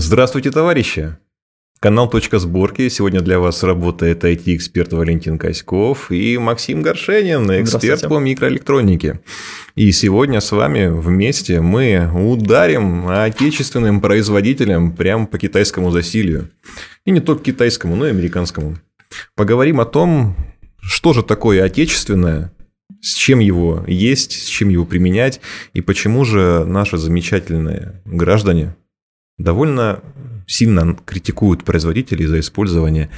Здравствуйте, 0.00 0.52
товарищи! 0.52 1.16
Канал 1.80 2.08
«Точка 2.08 2.38
сборки». 2.38 2.88
Сегодня 2.88 3.20
для 3.20 3.40
вас 3.40 3.64
работает 3.64 4.22
IT-эксперт 4.22 4.92
Валентин 4.92 5.38
Коськов 5.38 6.12
и 6.12 6.38
Максим 6.38 6.82
Горшенин, 6.82 7.50
эксперт 7.60 8.08
по 8.08 8.20
микроэлектронике. 8.20 9.18
И 9.74 9.90
сегодня 9.90 10.40
с 10.40 10.52
вами 10.52 10.86
вместе 10.86 11.60
мы 11.60 12.08
ударим 12.14 13.08
отечественным 13.08 14.00
производителям 14.00 14.94
прямо 14.94 15.26
по 15.26 15.36
китайскому 15.36 15.90
засилию. 15.90 16.48
И 17.04 17.10
не 17.10 17.18
только 17.18 17.46
китайскому, 17.46 17.96
но 17.96 18.06
и 18.06 18.10
американскому. 18.10 18.76
Поговорим 19.34 19.80
о 19.80 19.84
том, 19.84 20.36
что 20.80 21.12
же 21.12 21.24
такое 21.24 21.64
отечественное, 21.64 22.52
с 23.00 23.14
чем 23.14 23.40
его 23.40 23.82
есть, 23.88 24.30
с 24.30 24.46
чем 24.46 24.68
его 24.68 24.84
применять, 24.84 25.40
и 25.72 25.80
почему 25.80 26.24
же 26.24 26.64
наши 26.64 26.98
замечательные 26.98 28.00
граждане 28.04 28.76
довольно 29.38 30.00
сильно 30.46 30.96
критикуют 31.04 31.64
производителей 31.64 32.26
за 32.26 32.40
использование 32.40 33.10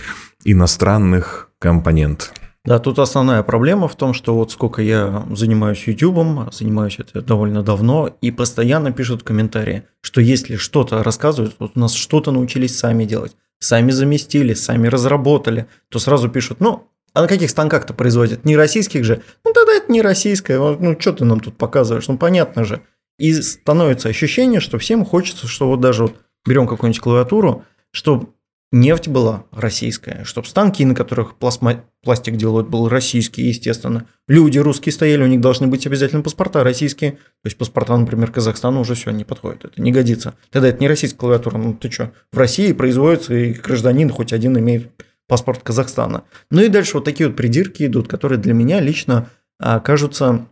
иностранных 0.45 1.51
компонент. 1.59 2.33
Да, 2.65 2.79
тут 2.79 2.99
основная 2.99 3.43
проблема 3.43 3.89
в 3.89 3.97
том, 3.97 4.13
что 4.13 4.35
вот 4.35 4.53
сколько 4.53 4.83
я 4.83 5.27
занимаюсь 5.33 5.83
YouTube, 5.87 6.53
занимаюсь 6.53 6.99
это 6.99 7.23
довольно 7.23 7.63
давно, 7.63 8.15
и 8.21 8.31
постоянно 8.31 8.93
пишут 8.93 9.23
комментарии, 9.23 9.85
что 10.03 10.21
если 10.21 10.57
что-то 10.57 11.03
рассказывают, 11.03 11.57
вот 11.59 11.73
у 11.75 11.81
нас 11.81 11.95
что-то 11.95 12.33
научились 12.33 12.79
сами 12.79 13.05
делать, 13.05 13.35
сами 13.61 13.91
заместили, 13.93 14.53
сами 14.53 14.89
разработали, 14.89 15.67
то 15.89 15.99
сразу 15.99 16.29
пишут, 16.29 16.61
ну, 16.61 16.87
а 17.13 17.23
на 17.23 17.29
каких 17.29 17.51
станках-то 17.51 17.93
производят? 17.93 18.45
Не 18.45 18.57
российских 18.57 19.05
же? 19.05 19.23
Ну, 19.45 19.53
тогда 19.53 19.73
это 19.73 19.91
не 19.91 20.01
российское. 20.01 20.59
Ну, 20.59 20.97
что 21.01 21.13
ты 21.13 21.25
нам 21.25 21.41
тут 21.41 21.57
показываешь? 21.57 22.07
Ну, 22.07 22.17
понятно 22.19 22.65
же. 22.65 22.83
И 23.21 23.35
становится 23.35 24.09
ощущение, 24.09 24.61
что 24.61 24.79
всем 24.79 25.05
хочется, 25.05 25.47
что 25.47 25.69
вот 25.69 25.81
даже 25.81 26.05
вот 26.05 26.17
берем 26.49 26.67
какую-нибудь 26.67 27.03
клавиатуру, 27.03 27.65
чтобы 27.91 28.29
нефть 28.73 29.09
была 29.09 29.45
российская, 29.53 30.25
чтобы 30.25 30.47
станки, 30.47 30.87
на 30.87 30.95
которых 30.95 31.37
пластма... 31.37 31.85
пластик 32.03 32.37
делают, 32.37 32.69
был 32.69 32.89
российский, 32.89 33.43
естественно. 33.43 34.07
Люди 34.27 34.59
русские 34.59 34.95
стояли, 34.95 35.23
у 35.23 35.27
них 35.27 35.43
должны 35.43 35.67
быть 35.67 35.87
обязательно 35.87 36.23
паспорта 36.23 36.65
российские. 36.65 37.13
То 37.13 37.47
есть 37.47 37.59
паспорта, 37.59 37.95
например, 37.95 38.33
Казахстана 38.33 38.81
уже 38.81 38.95
все 38.95 39.11
не 39.11 39.25
подходит, 39.25 39.67
это 39.67 39.83
не 39.83 39.93
годится. 39.93 40.33
Тогда 40.49 40.69
это 40.69 40.81
не 40.81 40.89
российская 40.89 41.19
клавиатура, 41.19 41.59
ну 41.59 41.75
ты 41.75 41.91
что, 41.91 42.13
в 42.33 42.39
России 42.39 42.73
производится, 42.73 43.35
и 43.35 43.53
гражданин 43.53 44.09
хоть 44.09 44.33
один 44.33 44.59
имеет 44.59 44.89
паспорт 45.29 45.61
Казахстана. 45.63 46.25
Ну 46.51 46.63
и 46.63 46.69
дальше 46.69 46.95
вот 46.95 47.05
такие 47.05 47.29
вот 47.29 47.37
придирки 47.37 47.85
идут, 47.85 48.09
которые 48.09 48.39
для 48.39 48.55
меня 48.55 48.81
лично 48.81 49.29
а, 49.59 49.79
кажутся 49.79 50.47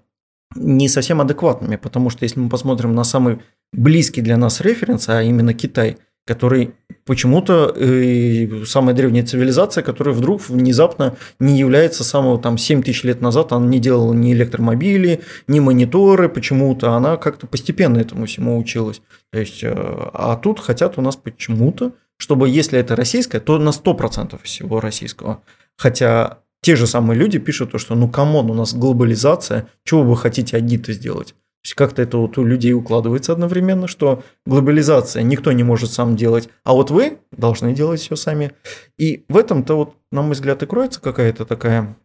не 0.55 0.89
совсем 0.89 1.21
адекватными, 1.21 1.77
потому 1.77 2.11
что 2.11 2.25
если 2.25 2.41
мы 2.41 2.49
посмотрим 2.49 2.95
на 2.95 3.05
самый 3.05 3.41
близкий 3.73 4.23
для 4.23 4.37
нас 4.37 4.61
референс, 4.61 5.09
а 5.09 5.23
именно 5.23 5.55
Китай, 5.55 5.99
который 6.27 6.75
почему-то 7.07 7.73
э, 7.75 8.65
самая 8.67 8.95
древняя 8.95 9.25
цивилизация, 9.25 9.83
которая 9.83 10.15
вдруг 10.15 10.47
внезапно 10.49 11.17
не 11.41 11.59
является 11.59 12.05
самого 12.05 12.39
там 12.39 12.59
7 12.59 12.83
тысяч 12.83 13.03
лет 13.05 13.23
назад, 13.23 13.53
она 13.53 13.67
не 13.67 13.79
делала 13.79 14.13
ни 14.13 14.35
электромобили, 14.35 15.23
ни 15.47 15.59
мониторы, 15.59 16.29
почему-то 16.29 16.93
она 16.93 17.17
как-то 17.17 17.47
постепенно 17.47 17.97
этому 17.97 18.27
всему 18.27 18.59
училась. 18.59 19.01
То 19.33 19.39
есть, 19.39 19.65
э, 19.65 19.73
а 19.75 20.37
тут 20.37 20.61
хотят 20.61 20.99
у 20.99 21.01
нас 21.01 21.17
почему-то, 21.17 21.93
чтобы 22.19 22.51
если 22.51 22.79
это 22.79 22.95
российское, 22.95 23.41
то 23.41 23.59
на 23.59 23.71
100% 23.71 24.39
всего 24.43 24.81
российского. 24.81 25.43
Хотя 25.79 26.41
те 26.63 26.77
же 26.77 26.87
самые 26.87 27.19
люди 27.19 27.39
пишут, 27.39 27.73
то, 27.73 27.79
что 27.79 27.95
ну 27.95 28.09
come 28.09 28.33
on, 28.33 28.51
у 28.51 28.55
нас 28.55 28.75
глобализация, 28.75 29.69
чего 29.85 30.03
вы 30.03 30.17
хотите 30.17 30.57
одни-то 30.57 30.93
сделать? 30.93 31.29
То 31.29 31.67
есть 31.69 31.75
как-то 31.75 32.03
это 32.03 32.19
вот 32.19 32.39
у 32.39 32.45
людей 32.45 32.73
укладывается 32.73 33.33
одновременно, 33.33 33.89
что 33.89 34.23
глобализация 34.47 35.23
никто 35.23 35.51
не 35.53 35.65
может 35.65 35.91
сам 35.91 36.15
делать, 36.15 36.49
а 36.65 36.73
вот 36.73 36.91
вы 36.91 37.19
должны 37.33 37.75
делать 37.75 38.01
все 38.01 38.17
сами. 38.17 38.53
И 38.97 39.25
в 39.29 39.37
этом-то 39.37 39.77
вот, 39.77 39.97
на 40.13 40.23
мой 40.23 40.33
взгляд, 40.33 40.63
и 40.63 40.67
кроется 40.67 41.01
какая-то 41.01 41.45
такая 41.45 41.97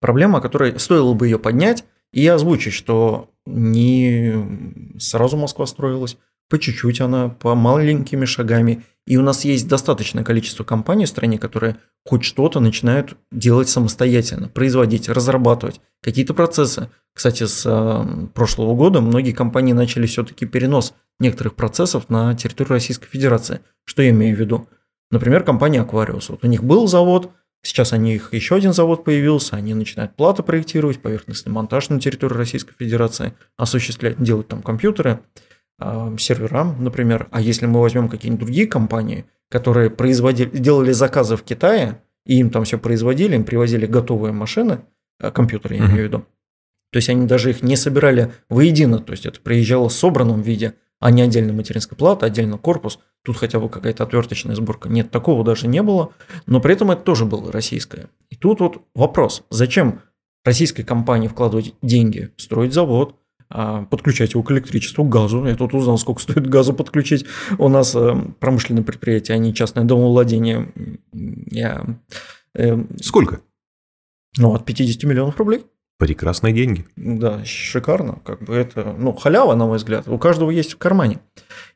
проблема, 0.00 0.40
которой 0.40 0.78
стоило 0.80 1.14
бы 1.14 1.28
ее 1.28 1.38
поднять 1.38 1.84
и 2.12 2.26
озвучить, 2.26 2.72
что 2.72 3.30
не 3.46 4.98
сразу 4.98 5.36
Москва 5.36 5.66
строилась, 5.66 6.16
по 6.48 6.58
чуть-чуть 6.58 7.00
она, 7.00 7.28
по 7.28 7.54
маленькими 7.54 8.24
шагами. 8.24 8.82
И 9.08 9.16
у 9.16 9.22
нас 9.22 9.46
есть 9.46 9.66
достаточное 9.66 10.22
количество 10.22 10.64
компаний 10.64 11.06
в 11.06 11.08
стране, 11.08 11.38
которые 11.38 11.78
хоть 12.04 12.24
что-то 12.24 12.60
начинают 12.60 13.16
делать 13.32 13.70
самостоятельно, 13.70 14.48
производить, 14.48 15.08
разрабатывать 15.08 15.80
какие-то 16.02 16.34
процессы. 16.34 16.90
Кстати, 17.14 17.46
с 17.46 17.64
э, 17.64 18.26
прошлого 18.34 18.74
года 18.74 19.00
многие 19.00 19.32
компании 19.32 19.72
начали 19.72 20.04
все-таки 20.04 20.44
перенос 20.44 20.92
некоторых 21.20 21.54
процессов 21.54 22.10
на 22.10 22.34
территорию 22.34 22.74
Российской 22.74 23.08
Федерации. 23.08 23.60
Что 23.86 24.02
я 24.02 24.10
имею 24.10 24.36
в 24.36 24.40
виду? 24.40 24.68
Например, 25.10 25.42
компания 25.42 25.82
Aquarius. 25.82 26.26
Вот 26.28 26.44
у 26.44 26.46
них 26.46 26.62
был 26.62 26.86
завод, 26.86 27.30
сейчас 27.62 27.94
у 27.94 27.96
них 27.96 28.34
еще 28.34 28.56
один 28.56 28.74
завод 28.74 29.04
появился, 29.04 29.56
они 29.56 29.72
начинают 29.72 30.16
платы 30.16 30.42
проектировать, 30.42 31.00
поверхностный 31.00 31.50
монтаж 31.50 31.88
на 31.88 31.98
территории 31.98 32.34
Российской 32.34 32.74
Федерации, 32.78 33.32
осуществлять, 33.56 34.22
делать 34.22 34.48
там 34.48 34.60
компьютеры– 34.60 35.20
серверам, 36.18 36.76
например. 36.82 37.28
А 37.30 37.40
если 37.40 37.66
мы 37.66 37.80
возьмем 37.80 38.08
какие-нибудь 38.08 38.46
другие 38.46 38.66
компании, 38.66 39.26
которые 39.48 39.90
производили, 39.90 40.50
делали 40.50 40.92
заказы 40.92 41.36
в 41.36 41.42
Китае, 41.42 42.02
и 42.26 42.38
им 42.38 42.50
там 42.50 42.64
все 42.64 42.78
производили, 42.78 43.36
им 43.36 43.44
привозили 43.44 43.86
готовые 43.86 44.32
машины, 44.32 44.80
э, 45.20 45.30
компьютеры, 45.30 45.76
я 45.76 45.86
имею 45.86 45.94
в 45.94 46.04
виду. 46.04 46.18
То 46.90 46.96
есть 46.98 47.08
они 47.08 47.26
даже 47.26 47.50
их 47.50 47.62
не 47.62 47.76
собирали 47.76 48.32
воедино, 48.48 48.98
то 48.98 49.12
есть 49.12 49.26
это 49.26 49.40
приезжало 49.40 49.88
в 49.88 49.92
собранном 49.92 50.42
виде, 50.42 50.74
а 51.00 51.10
не 51.10 51.22
отдельно 51.22 51.52
материнская 51.52 51.96
плата, 51.96 52.26
отдельно 52.26 52.58
корпус. 52.58 52.98
Тут 53.24 53.36
хотя 53.36 53.60
бы 53.60 53.68
какая-то 53.68 54.04
отверточная 54.04 54.54
сборка. 54.54 54.88
Нет, 54.88 55.10
такого 55.10 55.44
даже 55.44 55.68
не 55.68 55.82
было, 55.82 56.12
но 56.46 56.60
при 56.60 56.72
этом 56.72 56.90
это 56.90 57.02
тоже 57.02 57.24
было 57.24 57.52
российское. 57.52 58.08
И 58.30 58.36
тут 58.36 58.60
вот 58.60 58.82
вопрос, 58.94 59.44
зачем 59.50 60.00
российской 60.44 60.82
компании 60.82 61.28
вкладывать 61.28 61.74
деньги, 61.82 62.30
строить 62.36 62.72
завод, 62.72 63.14
а, 63.14 63.27
подключать 63.48 64.34
его 64.34 64.42
к 64.42 64.50
электричеству, 64.50 65.04
к 65.04 65.08
газу. 65.08 65.46
Я 65.46 65.56
тут 65.56 65.74
узнал, 65.74 65.98
сколько 65.98 66.20
стоит 66.22 66.46
газу 66.46 66.74
подключить. 66.74 67.24
У 67.58 67.68
нас 67.68 67.94
э, 67.94 68.14
промышленное 68.40 68.82
предприятие, 68.82 69.36
а 69.36 69.38
не 69.38 69.54
частное 69.54 69.84
домовладение. 69.84 70.72
Я, 71.12 71.98
э, 72.54 72.84
сколько? 73.00 73.40
Ну, 74.36 74.54
от 74.54 74.64
50 74.64 75.02
миллионов 75.04 75.38
рублей. 75.38 75.64
Прекрасные 75.98 76.54
деньги. 76.54 76.86
Да, 76.94 77.44
шикарно. 77.44 78.20
Как 78.24 78.40
бы 78.42 78.54
это, 78.54 78.94
ну, 78.96 79.12
халява, 79.12 79.56
на 79.56 79.66
мой 79.66 79.78
взгляд. 79.78 80.06
У 80.06 80.16
каждого 80.16 80.50
есть 80.50 80.74
в 80.74 80.78
кармане. 80.78 81.18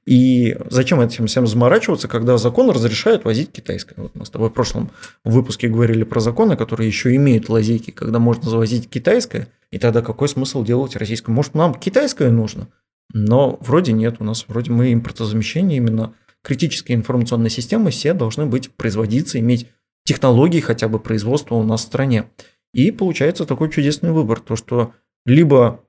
И 0.07 0.57
зачем 0.71 1.01
этим 1.01 1.27
всем 1.27 1.49
заморачиваться, 1.49 2.07
когда 2.07 2.39
закон 2.39 2.71
разрешает 2.71 3.25
возить 3.25 3.51
китайское? 3.51 3.97
Вот 3.99 4.15
мы 4.15 4.25
с 4.25 4.31
тобой 4.31 4.51
в 4.51 4.53
прошлом 4.53 4.91
выпуске 5.25 5.69
говорили 5.69 6.05
про 6.05 6.21
законы, 6.21 6.57
которые 6.57 6.87
еще 6.87 7.15
имеют 7.17 7.49
лазейки, 7.49 7.91
когда 7.91 8.21
можно 8.21 8.49
завозить 8.49 8.89
китайское, 8.89 9.49
и 9.73 9.79
тогда 9.79 10.03
какой 10.03 10.29
смысл 10.29 10.63
делать 10.63 10.95
российское? 10.95 11.33
Может, 11.33 11.55
нам 11.55 11.75
китайское 11.75 12.31
нужно? 12.31 12.69
Но 13.13 13.59
вроде 13.61 13.93
нет, 13.93 14.17
у 14.21 14.25
нас 14.25 14.45
вроде 14.47 14.71
мы 14.71 14.93
импортозамещение 14.93 15.79
именно 15.79 16.15
критические 16.43 16.97
информационные 16.97 17.51
системы 17.51 17.91
все 17.91 18.15
должны 18.15 18.47
быть 18.47 18.71
производиться, 18.71 19.39
иметь 19.41 19.69
технологии 20.05 20.61
хотя 20.61 20.89
бы 20.89 20.99
производства 20.99 21.57
у 21.57 21.63
нас 21.63 21.81
в 21.81 21.85
стране. 21.85 22.29
И 22.73 22.91
получается 22.91 23.45
такой 23.45 23.71
чудесный 23.71 24.13
выбор, 24.13 24.41
то 24.41 24.57
что 24.57 24.95
либо 25.25 25.81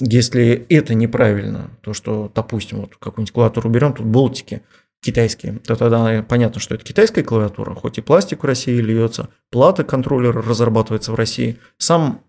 если 0.00 0.66
это 0.68 0.94
неправильно, 0.94 1.70
то 1.80 1.92
что, 1.92 2.30
допустим, 2.32 2.80
вот 2.82 2.96
какую-нибудь 2.96 3.32
клавиатуру 3.32 3.68
берем, 3.68 3.92
тут 3.92 4.06
болтики 4.06 4.62
китайские, 5.00 5.54
то 5.66 5.76
тогда 5.76 6.24
понятно, 6.28 6.60
что 6.60 6.74
это 6.74 6.84
китайская 6.84 7.22
клавиатура, 7.22 7.74
хоть 7.74 7.98
и 7.98 8.00
пластик 8.00 8.42
в 8.42 8.46
России 8.46 8.80
льется, 8.80 9.28
плата 9.50 9.84
контроллера 9.84 10.42
разрабатывается 10.42 11.12
в 11.12 11.14
России. 11.16 11.58
Сам 11.78 12.22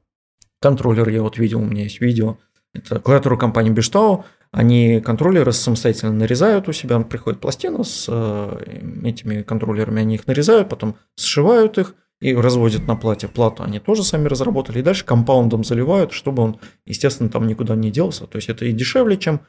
контроллер, 0.62 1.10
я 1.10 1.22
вот 1.22 1.38
видел, 1.38 1.60
у 1.62 1.66
меня 1.66 1.84
есть 1.84 2.02
видео, 2.02 2.38
это 2.74 3.00
клавиатура 3.00 3.38
компании 3.38 3.72
Бештау, 3.72 4.25
они 4.52 5.00
контроллеры 5.00 5.52
самостоятельно 5.52 6.13
нарезают 6.13 6.68
у 6.68 6.72
себя, 6.72 7.00
приходит 7.00 7.40
пластина 7.40 7.84
с 7.84 8.06
э, 8.07 8.81
этими 9.04 9.44
контроллерами, 9.44 10.02
они 10.02 10.16
их 10.16 10.25
нарезают, 10.25 10.69
потом 10.69 10.95
сшивают 11.16 11.78
их, 11.78 11.95
и 12.21 12.33
разводят 12.36 12.86
на 12.88 12.95
плате 12.95 13.27
плату, 13.27 13.63
они 13.63 13.80
тоже 13.80 14.04
сами 14.04 14.27
разработали, 14.27 14.80
и 14.80 14.83
дальше 14.83 15.06
компаундом 15.06 15.63
заливают, 15.63 16.12
чтобы 16.12 16.44
он, 16.44 16.60
естественно, 16.86 17.30
там 17.30 17.48
никуда 17.48 17.75
не 17.75 17.92
делся. 17.92 18.27
То 18.27 18.36
есть 18.38 18.50
это 18.50 18.66
и 18.66 18.74
дешевле, 18.74 19.18
чем 19.18 19.42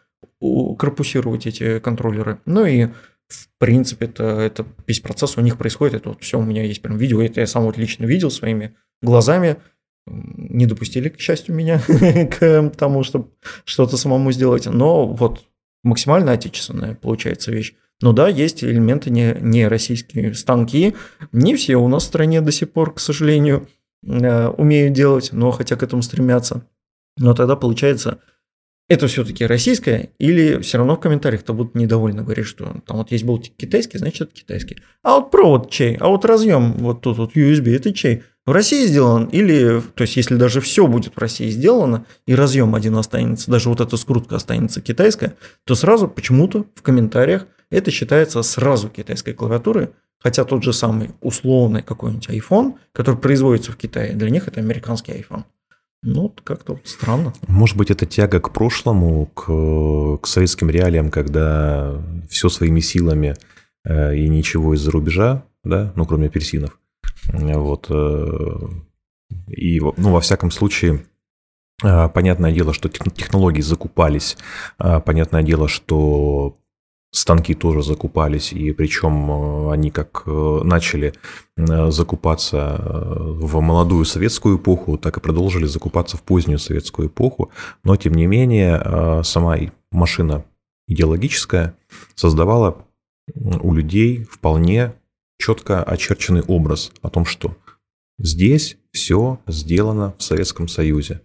корпусировать 0.79 1.47
эти 1.47 1.81
контроллеры. 1.81 2.41
Ну 2.47 2.65
и 2.65 2.89
в 3.31 3.49
принципе, 3.59 4.07
это, 4.07 4.25
это 4.25 4.67
весь 4.87 5.01
процесс 5.01 5.37
у 5.37 5.41
них 5.41 5.57
происходит. 5.57 5.95
Это 5.95 6.11
вот 6.11 6.23
все 6.23 6.39
у 6.39 6.43
меня 6.43 6.65
есть 6.65 6.83
прям 6.83 6.97
видео. 6.97 7.23
Это 7.23 7.41
я 7.41 7.47
сам 7.47 7.65
вот 7.65 7.77
лично 7.77 8.05
видел 8.05 8.31
своими 8.31 8.75
глазами. 9.03 9.57
Не 10.07 10.67
допустили, 10.67 11.09
к 11.09 11.21
счастью, 11.21 11.55
меня 11.55 11.81
к 11.89 12.71
тому, 12.77 13.05
чтобы 13.05 13.31
что-то 13.65 13.97
самому 13.97 14.33
сделать. 14.33 14.67
Но 14.67 15.07
вот 15.07 15.45
максимально 15.85 16.33
отечественная 16.33 16.95
получается 16.97 17.53
вещь. 17.53 17.75
Ну 18.03 18.13
да, 18.13 18.29
есть 18.29 18.65
элементы 18.65 19.11
не, 19.11 19.37
не 19.41 19.69
российские 19.69 20.35
станки. 20.35 20.95
Не 21.33 21.55
все 21.55 21.77
у 21.77 21.89
нас 21.89 22.05
в 22.05 22.07
стране 22.07 22.41
до 22.41 22.51
сих 22.51 22.73
пор, 22.73 22.95
к 22.95 23.01
сожалению, 23.01 23.69
э, 24.03 24.49
умеют 24.49 24.95
делать, 24.95 25.31
но 25.33 25.51
хотя 25.51 25.77
к 25.77 25.83
этому 25.83 26.03
стремятся. 26.03 26.65
Но 27.19 27.35
тогда 27.35 27.57
получается, 27.57 28.21
это 28.89 29.07
все-таки 29.07 29.47
российское, 29.47 30.11
или 30.19 30.61
все 30.63 30.79
равно 30.79 30.97
в 30.97 31.01
комментариях-то 31.01 31.53
будут 31.53 31.77
недовольны, 31.77 32.23
говорить, 32.23 32.47
что 32.47 32.75
там 32.87 32.97
вот 32.97 33.13
есть 33.13 33.25
болтик 33.25 33.55
китайский, 33.57 33.99
значит 33.99 34.23
это 34.23 34.33
китайский. 34.33 34.79
А 35.05 35.17
вот 35.17 35.31
провод 35.31 35.71
чей, 35.71 35.97
а 35.97 36.09
вот 36.09 36.25
разъем 36.25 36.73
вот 36.73 37.03
тут 37.03 37.19
вот 37.19 37.37
USB, 37.37 37.77
это 37.77 37.93
чей? 37.93 38.25
В 38.47 38.53
России 38.53 38.87
сделан 38.87 39.27
или, 39.27 39.81
то 39.95 40.03
есть 40.03 40.17
если 40.17 40.35
даже 40.35 40.61
все 40.61 40.89
будет 40.89 41.15
в 41.15 41.19
России 41.19 41.51
сделано, 41.51 42.05
и 42.27 42.35
разъем 42.35 42.75
один 42.75 42.97
останется, 42.97 43.49
даже 43.49 43.69
вот 43.69 43.81
эта 43.81 43.97
скрутка 43.97 44.35
останется 44.35 44.81
китайская, 44.81 45.35
то 45.65 45.77
сразу 45.77 46.09
почему-то 46.09 46.67
в 46.75 46.83
комментариях 46.83 47.47
это 47.71 47.91
считается 47.91 48.43
сразу 48.43 48.89
китайской 48.89 49.33
клавиатурой, 49.33 49.91
хотя 50.19 50.45
тот 50.45 50.63
же 50.63 50.73
самый 50.73 51.11
условный 51.21 51.83
какой-нибудь 51.83 52.29
iPhone, 52.29 52.75
который 52.93 53.17
производится 53.17 53.73
в 53.73 53.77
Китае, 53.77 54.15
для 54.15 54.31
них 54.31 54.49
это 54.49 54.61
американский 54.61 55.13
iPhone. 55.13 55.45
Ну, 56.03 56.35
как-то 56.45 56.75
вот 56.75 56.89
странно. 56.89 57.33
Может 57.47 57.77
быть, 57.77 57.91
это 57.91 58.07
тяга 58.07 58.41
к 58.41 58.53
прошлому, 58.53 59.27
к, 59.27 60.23
к 60.23 60.27
советским 60.27 60.71
реалиям, 60.71 61.11
когда 61.11 62.03
все 62.29 62.49
своими 62.49 62.81
силами 62.81 63.37
э, 63.85 64.17
и 64.17 64.29
ничего 64.29 64.75
из-за 64.75 64.91
рубежа, 64.91 65.45
да, 65.63 65.93
ну, 65.97 66.07
кроме 66.07 66.29
апельсинов. 66.29 66.79
Вот. 67.33 67.87
Э, 67.91 68.69
и, 69.49 69.79
ну, 69.81 70.13
во 70.13 70.21
всяком 70.21 70.51
случае, 70.51 71.05
э, 71.83 72.09
понятное 72.09 72.53
дело, 72.53 72.73
что 72.73 72.89
технологии 72.89 73.61
закупались, 73.61 74.39
э, 74.79 75.01
понятное 75.01 75.43
дело, 75.43 75.69
что 75.69 76.57
станки 77.11 77.55
тоже 77.55 77.83
закупались, 77.83 78.53
и 78.53 78.73
причем 78.73 79.31
э, 79.31 79.73
они 79.73 79.91
как 79.91 80.23
э, 80.27 80.61
начали 80.65 81.13
э, 81.57 81.91
закупаться 81.91 82.81
в 82.81 83.61
молодую 83.61 84.05
советскую 84.05 84.59
эпоху, 84.59 84.97
так 84.97 85.17
и 85.17 85.21
продолжили 85.21 85.67
закупаться 85.67 86.17
в 86.17 86.23
позднюю 86.23 86.59
советскую 86.59 87.09
эпоху, 87.09 87.51
но 87.85 87.97
тем 87.97 88.15
не 88.15 88.27
менее 88.27 89.23
сама 89.25 89.57
машина 89.91 90.45
идеологическая 90.87 91.77
создавала 92.15 92.87
у 93.35 93.75
людей 93.75 94.25
вполне 94.25 94.95
четко 95.39 95.83
очерченный 95.83 96.43
образ 96.43 96.93
о 97.03 97.11
том, 97.11 97.25
что 97.25 97.57
здесь 98.19 98.77
все 98.93 99.41
сделано 99.47 100.15
в 100.19 100.23
Советском 100.23 100.69
Союзе. 100.69 101.23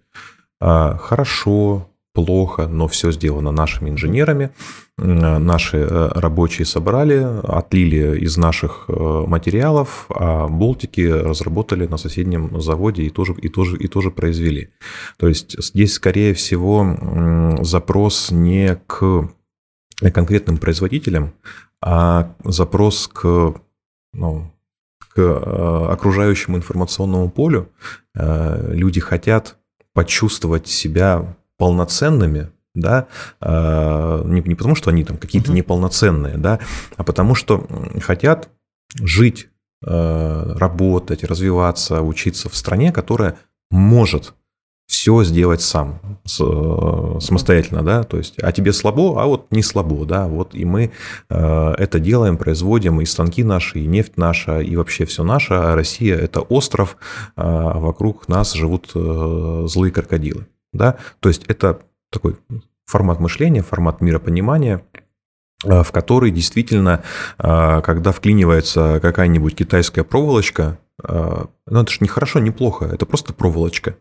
А, 0.60 0.98
хорошо, 0.98 1.90
плохо, 2.16 2.68
но 2.68 2.88
все 2.88 3.12
сделано 3.12 3.52
нашими 3.52 3.90
инженерами. 3.90 4.50
Наши 4.98 5.78
э, 5.78 6.12
рабочие 6.16 6.66
собрали, 6.66 7.18
отлили 7.44 8.18
из 8.20 8.38
наших 8.38 8.86
э, 8.88 8.94
материалов, 9.28 10.06
а 10.10 10.48
болтики 10.48 11.02
разработали 11.02 11.86
на 11.86 11.98
соседнем 11.98 12.62
заводе 12.62 13.04
и 13.04 13.10
тоже, 13.10 13.34
и 13.34 13.50
тоже, 13.50 13.78
и 13.78 13.88
тоже 13.88 14.10
произвели. 14.10 14.70
То 15.18 15.28
есть 15.28 15.62
здесь, 15.62 15.94
скорее 15.94 16.34
всего, 16.34 17.58
запрос 17.62 18.32
не 18.32 18.80
к 18.88 19.30
конкретным 20.14 20.58
производителям, 20.58 21.34
а 21.82 22.34
запрос 22.46 23.10
к, 23.14 23.54
ну, 24.14 24.52
к 25.10 25.20
э, 25.20 25.88
окружающему 25.92 26.56
информационному 26.58 27.30
полю. 27.30 27.68
Люди 28.16 29.02
хотят 29.02 29.58
почувствовать 29.94 30.68
себя 30.68 31.36
полноценными, 31.58 32.50
да, 32.74 33.08
а, 33.40 34.24
не, 34.26 34.42
не 34.42 34.56
потому, 34.56 34.76
что 34.76 34.90
они 34.90 35.04
там 35.04 35.18
какие-то 35.18 35.52
uh-huh. 35.52 35.56
неполноценные, 35.56 36.38
да, 36.38 36.60
а 36.98 37.04
потому 37.04 37.36
что 37.36 37.68
хотят 38.02 38.50
жить, 39.02 39.50
а, 39.84 40.56
работать, 40.58 41.24
развиваться, 41.24 42.02
учиться 42.02 42.50
в 42.50 42.56
стране, 42.56 42.92
которая 42.92 43.38
может 43.72 44.34
все 44.88 45.24
сделать 45.24 45.62
сам, 45.62 46.00
самостоятельно, 46.26 47.82
да, 47.82 48.04
то 48.04 48.18
есть, 48.18 48.36
а 48.40 48.52
тебе 48.52 48.72
слабо, 48.72 49.20
а 49.20 49.26
вот 49.26 49.48
не 49.50 49.64
слабо, 49.64 50.06
да, 50.06 50.28
вот 50.28 50.54
и 50.54 50.64
мы 50.64 50.92
а, 51.28 51.74
это 51.78 52.00
делаем, 52.00 52.38
производим, 52.38 53.02
и 53.02 53.06
станки 53.06 53.44
наши, 53.44 53.80
и 53.80 53.88
нефть 53.88 54.18
наша, 54.18 54.60
и 54.60 54.76
вообще 54.76 55.06
все 55.06 55.24
наше, 55.24 55.56
а 55.56 55.76
Россия– 55.76 56.16
это 56.18 56.42
остров, 56.42 56.98
а 57.36 57.80
вокруг 57.80 58.28
нас 58.28 58.54
живут 58.54 58.92
э, 58.94 59.66
злые 59.68 59.92
крокодилы 59.92 60.46
да, 60.76 60.98
то 61.20 61.30
есть 61.30 61.44
это 61.48 61.82
такой 62.12 62.38
формат 62.86 63.20
мышления, 63.20 63.62
формат 63.62 64.02
миропонимания, 64.02 64.84
э, 65.64 65.84
в 65.84 65.92
который 65.92 66.32
действительно, 66.32 67.04
э, 67.40 67.82
когда 67.82 68.12
вклинивается 68.12 69.00
какая-нибудь 69.02 69.56
китайская 69.56 70.04
проволочка, 70.04 70.78
э, 71.04 71.46
ну 71.68 71.82
это 71.82 71.92
же 71.92 71.98
не 72.02 72.08
хорошо, 72.08 72.40
не 72.40 72.52
плохо, 72.52 72.86
это 72.86 73.06
просто 73.06 73.34
проволочка. 73.34 73.98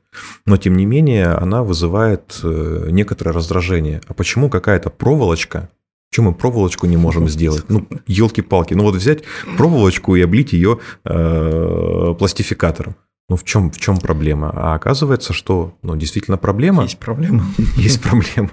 Но 0.46 0.56
тем 0.56 0.76
не 0.76 0.86
менее 0.86 1.28
она 1.28 1.62
вызывает 1.62 2.40
некоторое 2.42 3.32
раздражение. 3.32 4.00
А 4.06 4.14
почему 4.14 4.48
какая-то 4.48 4.90
проволочка 4.90 5.70
Почему 6.10 6.30
мы 6.30 6.36
проволочку 6.36 6.86
не 6.86 6.96
можем 6.96 7.28
сделать? 7.28 7.64
Ну, 7.68 7.88
елки-палки. 8.06 8.72
Ну 8.74 8.84
вот 8.84 8.94
взять 8.94 9.24
проволочку 9.56 10.14
и 10.14 10.22
облить 10.22 10.52
ее 10.52 10.78
пластификатором. 11.02 12.94
Ну, 13.28 13.36
в 13.36 13.44
чем, 13.44 13.70
в 13.70 13.78
чем 13.78 13.98
проблема? 13.98 14.50
А 14.54 14.74
оказывается, 14.74 15.32
что 15.32 15.74
ну, 15.82 15.96
действительно 15.96 16.36
проблема. 16.36 16.82
Есть 16.82 16.98
проблема. 16.98 17.44
Есть 17.76 18.02
проблема. 18.02 18.50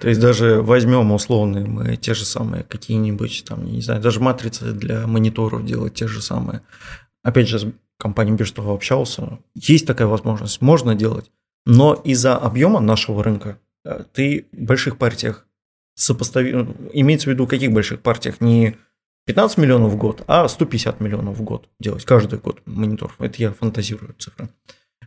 То 0.00 0.08
есть 0.08 0.20
даже 0.20 0.60
возьмем 0.60 1.12
условные 1.12 1.66
мы 1.66 1.96
те 1.96 2.14
же 2.14 2.24
самые 2.24 2.64
какие-нибудь 2.64 3.44
там, 3.46 3.64
не 3.64 3.80
знаю, 3.80 4.00
даже 4.00 4.18
матрицы 4.18 4.72
для 4.72 5.06
мониторов 5.06 5.64
делать 5.64 5.94
те 5.94 6.08
же 6.08 6.20
самые. 6.20 6.62
Опять 7.22 7.48
же, 7.48 7.58
с 7.58 7.66
компанией 7.98 8.36
Бирстова 8.36 8.74
общался. 8.74 9.38
Есть 9.54 9.86
такая 9.86 10.08
возможность, 10.08 10.60
можно 10.60 10.94
делать. 10.94 11.30
Но 11.64 11.94
из-за 11.94 12.36
объема 12.36 12.80
нашего 12.80 13.22
рынка 13.22 13.58
э, 13.84 14.02
ты 14.12 14.46
в 14.52 14.62
больших 14.62 14.98
партиях 14.98 15.46
сопостави... 15.94 16.50
Имеется 16.92 17.30
в 17.30 17.32
виду, 17.32 17.46
каких 17.46 17.72
больших 17.72 18.00
партиях? 18.00 18.40
Не 18.40 18.76
15 19.26 19.58
миллионов 19.58 19.92
в 19.92 19.96
год, 19.96 20.24
а 20.26 20.48
150 20.48 21.00
миллионов 21.00 21.38
в 21.38 21.42
год 21.42 21.68
делать 21.78 22.04
каждый 22.04 22.38
год 22.38 22.60
мониторов. 22.66 23.20
Это 23.20 23.40
я 23.40 23.52
фантазирую 23.52 24.14
цифры. 24.18 24.48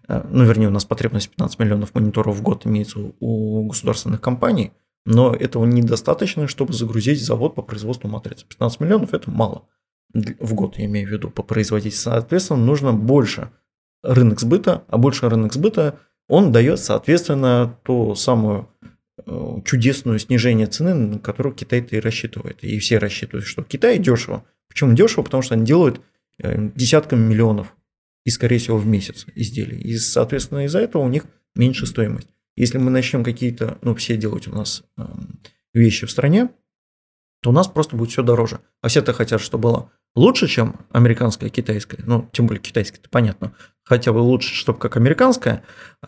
Э, 0.08 0.26
ну, 0.30 0.46
вернее, 0.46 0.68
у 0.68 0.72
нас 0.72 0.86
потребность 0.86 1.30
15 1.30 1.60
миллионов 1.60 1.94
мониторов 1.94 2.36
в 2.36 2.42
год 2.42 2.66
имеется 2.66 3.00
у 3.20 3.68
государственных 3.68 4.22
компаний, 4.22 4.72
но 5.06 5.34
этого 5.34 5.66
недостаточно, 5.66 6.48
чтобы 6.48 6.74
загрузить 6.74 7.24
завод 7.24 7.56
по 7.56 7.62
производству 7.62 8.08
матриц. 8.08 8.44
15 8.44 8.80
миллионов– 8.80 9.14
это 9.14 9.30
мало 9.30 9.68
в 10.14 10.54
год, 10.54 10.78
я 10.78 10.86
имею 10.86 11.08
в 11.08 11.12
виду, 11.12 11.30
по 11.30 11.44
производить. 11.44 11.96
Соответственно, 11.96 12.64
нужно 12.64 12.94
больше 12.94 13.52
рынок 14.02 14.40
сбыта, 14.40 14.84
а 14.88 14.98
больше 14.98 15.30
рынок 15.30 15.54
сбыта, 15.54 16.00
он 16.28 16.52
дает, 16.52 16.80
соответственно, 16.80 17.78
ту 17.84 18.16
самую 18.16 18.70
Э, 19.28 19.62
чудесную 19.66 20.20
снижение 20.20 20.68
цены, 20.68 20.94
на 20.94 21.20
которую 21.20 21.56
Китай-то 21.56 21.96
и 21.96 22.00
рассчитывает. 22.00 22.64
И 22.64 22.78
все 22.78 23.00
рассчитывают, 23.00 23.46
что 23.46 23.64
Китай 23.64 23.98
дешево. 23.98 24.46
Почему 24.68 24.94
дешево? 24.94 25.24
Потому 25.24 25.42
что 25.42 25.56
они 25.56 25.66
делают 25.66 26.02
э, 26.38 26.70
десятками 26.76 27.22
миллионов 27.22 27.76
и, 28.24 28.30
скорее 28.30 28.60
всего, 28.60 28.78
в 28.78 28.86
месяц 28.86 29.26
изделий. 29.34 29.80
И, 29.80 29.98
соответственно, 29.98 30.66
из-за 30.66 30.80
этого 30.80 31.02
у 31.02 31.10
них 31.10 31.26
меньше 31.56 31.88
стоимость. 31.88 32.28
Если 32.56 32.78
мы 32.78 32.92
начнем 32.92 33.24
какие-то, 33.24 33.80
ну, 33.82 33.96
все 33.96 34.16
делать 34.16 34.48
у 34.48 34.52
нас 34.52 34.84
эм, 34.98 35.40
вещи 35.74 36.06
в 36.06 36.12
стране, 36.12 36.50
то 37.42 37.50
у 37.50 37.54
нас 37.54 37.68
просто 37.68 37.96
будет 37.96 38.12
все 38.12 38.22
дороже. 38.22 38.60
А 38.82 38.88
все-то 38.90 39.12
хотят, 39.14 39.42
чтобы 39.42 39.64
было 39.64 39.92
лучше, 40.16 40.48
чем 40.48 40.78
американская, 40.92 41.50
китайская. 41.50 42.00
Ну, 42.06 42.28
тем 42.32 42.48
более 42.48 42.62
китайская, 42.62 43.00
это 43.00 43.10
понятно. 43.10 43.54
Хотя 43.84 44.14
бы 44.14 44.18
лучше, 44.20 44.56
чтобы 44.56 44.80
как 44.80 44.98
американская, 44.98 45.64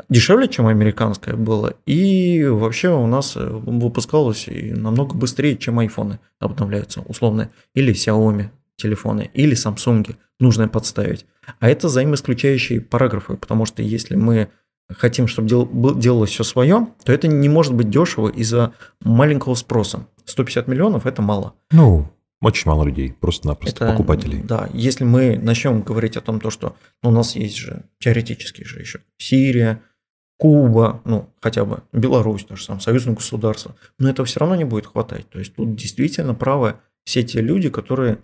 дешевле, 0.10 0.48
чем 0.48 0.68
американская 0.68 1.36
было. 1.36 1.76
И 1.86 2.44
вообще 2.46 2.90
у 2.90 3.06
нас 3.06 3.36
э, 3.36 3.48
выпускалось 3.48 4.48
и 4.48 4.72
намного 4.72 5.16
быстрее, 5.16 5.58
чем 5.58 5.78
айфоны 5.80 6.20
обновляются, 6.40 7.02
условно. 7.02 7.52
Или 7.76 7.94
Xiaomi 7.94 8.50
телефоны, 8.78 9.30
или 9.34 9.56
Samsung. 9.56 10.16
Нужно 10.40 10.68
подставить. 10.68 11.26
А 11.60 11.70
это 11.70 11.88
взаимоисключающие 11.88 12.82
параграфы, 12.82 13.38
потому 13.38 13.66
что 13.66 13.82
если 13.82 14.16
мы 14.16 14.50
хотим, 14.90 15.28
чтобы 15.28 15.50
дел, 15.50 15.68
делалось 15.96 16.30
все 16.30 16.44
свое, 16.44 16.88
то 17.04 17.12
это 17.12 17.28
не 17.28 17.50
может 17.50 17.74
быть 17.74 17.90
дешево 17.90 18.30
из-за 18.30 18.74
маленького 19.02 19.56
спроса. 19.56 20.08
150 20.26 20.68
миллионов– 20.68 21.06
это 21.08 21.22
мало. 21.22 21.54
Ну, 21.72 22.12
очень 22.42 22.70
мало 22.70 22.84
людей, 22.84 23.14
просто-напросто 23.14 23.86
это, 23.86 23.94
покупателей. 23.94 24.42
Да, 24.44 24.70
если 24.74 25.04
мы 25.04 25.38
начнем 25.38 25.82
говорить 25.82 26.18
о 26.18 26.22
том, 26.22 26.40
то, 26.40 26.50
что 26.50 26.76
ну, 27.02 27.10
у 27.10 27.12
нас 27.14 27.36
есть 27.36 27.58
же 27.58 27.86
теоретически 28.00 28.64
же 28.64 28.80
еще 28.80 29.00
Сирия, 29.18 29.82
Куба, 30.38 31.02
ну, 31.04 31.34
хотя 31.42 31.66
бы 31.66 31.82
Беларусь, 31.92 32.44
то 32.44 32.56
же 32.56 32.64
самое, 32.64 32.82
союзное 32.82 33.16
государство, 33.16 33.76
но 33.98 34.10
этого 34.10 34.26
все 34.28 34.40
равно 34.40 34.56
не 34.56 34.66
будет 34.66 34.86
хватать. 34.86 35.28
То 35.30 35.40
есть 35.40 35.56
тут 35.56 35.76
действительно 35.76 36.36
правы 36.36 36.76
все 37.06 37.24
те 37.24 37.42
люди, 37.42 37.70
которые 37.70 38.20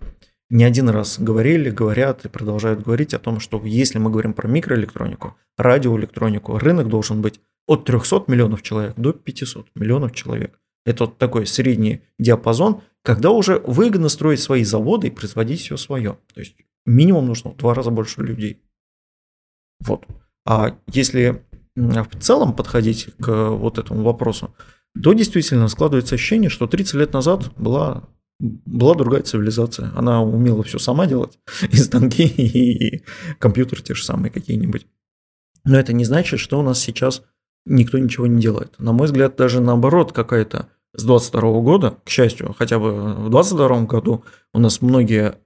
не 0.50 0.62
один 0.62 0.88
раз 0.88 1.18
говорили, 1.18 1.70
говорят 1.70 2.24
и 2.24 2.28
продолжают 2.28 2.82
говорить 2.82 3.14
о 3.14 3.18
том, 3.18 3.40
что 3.40 3.60
если 3.64 3.98
мы 3.98 4.10
говорим 4.10 4.32
про 4.32 4.46
микроэлектронику, 4.46 5.36
радиоэлектронику, 5.58 6.58
рынок 6.58 6.88
должен 6.88 7.20
быть 7.20 7.40
от 7.66 7.84
300 7.84 8.24
миллионов 8.28 8.62
человек 8.62 8.94
до 8.96 9.12
500 9.12 9.68
миллионов 9.74 10.12
человек. 10.12 10.60
Это 10.84 11.04
вот 11.04 11.18
такой 11.18 11.46
средний 11.46 12.02
диапазон, 12.18 12.82
когда 13.02 13.30
уже 13.30 13.58
выгодно 13.60 14.08
строить 14.08 14.40
свои 14.40 14.64
заводы 14.64 15.08
и 15.08 15.10
производить 15.10 15.60
все 15.60 15.76
свое. 15.76 16.18
То 16.34 16.40
есть 16.40 16.56
минимум 16.86 17.26
нужно 17.26 17.50
в 17.50 17.56
два 17.56 17.74
раза 17.74 17.90
больше 17.90 18.22
людей. 18.22 18.62
Вот. 19.80 20.06
А 20.46 20.76
если 20.86 21.42
в 21.74 22.20
целом 22.20 22.54
подходить 22.54 23.08
к 23.20 23.50
вот 23.50 23.78
этому 23.78 24.02
вопросу, 24.02 24.54
то 25.02 25.12
действительно 25.12 25.68
складывается 25.68 26.14
ощущение, 26.14 26.50
что 26.50 26.66
30 26.66 26.94
лет 26.94 27.12
назад 27.12 27.52
была 27.56 28.08
была 28.40 28.94
другая 28.94 29.22
цивилизация. 29.22 29.92
Она 29.94 30.22
умела 30.22 30.62
все 30.64 30.78
сама 30.78 31.06
делать, 31.06 31.38
и 31.70 31.76
станки, 31.76 32.24
и 32.24 33.04
компьютеры 33.38 33.82
те 33.82 33.94
же 33.94 34.04
самые 34.04 34.30
какие-нибудь. 34.30 34.86
Но 35.64 35.78
это 35.78 35.92
не 35.92 36.04
значит, 36.04 36.40
что 36.40 36.58
у 36.58 36.62
нас 36.62 36.78
сейчас 36.78 37.22
никто 37.64 37.98
ничего 37.98 38.26
не 38.26 38.40
делает. 38.40 38.78
На 38.78 38.92
мой 38.92 39.06
взгляд, 39.06 39.36
даже 39.36 39.60
наоборот, 39.60 40.12
какая-то 40.12 40.68
с 40.94 41.02
22 41.04 41.60
года, 41.60 41.96
к 42.04 42.08
счастью, 42.08 42.54
хотя 42.58 42.78
бы 42.78 43.14
в 43.14 43.30
22 43.30 43.82
году 43.82 44.24
у 44.52 44.58
нас 44.58 44.80
многие 44.80 45.36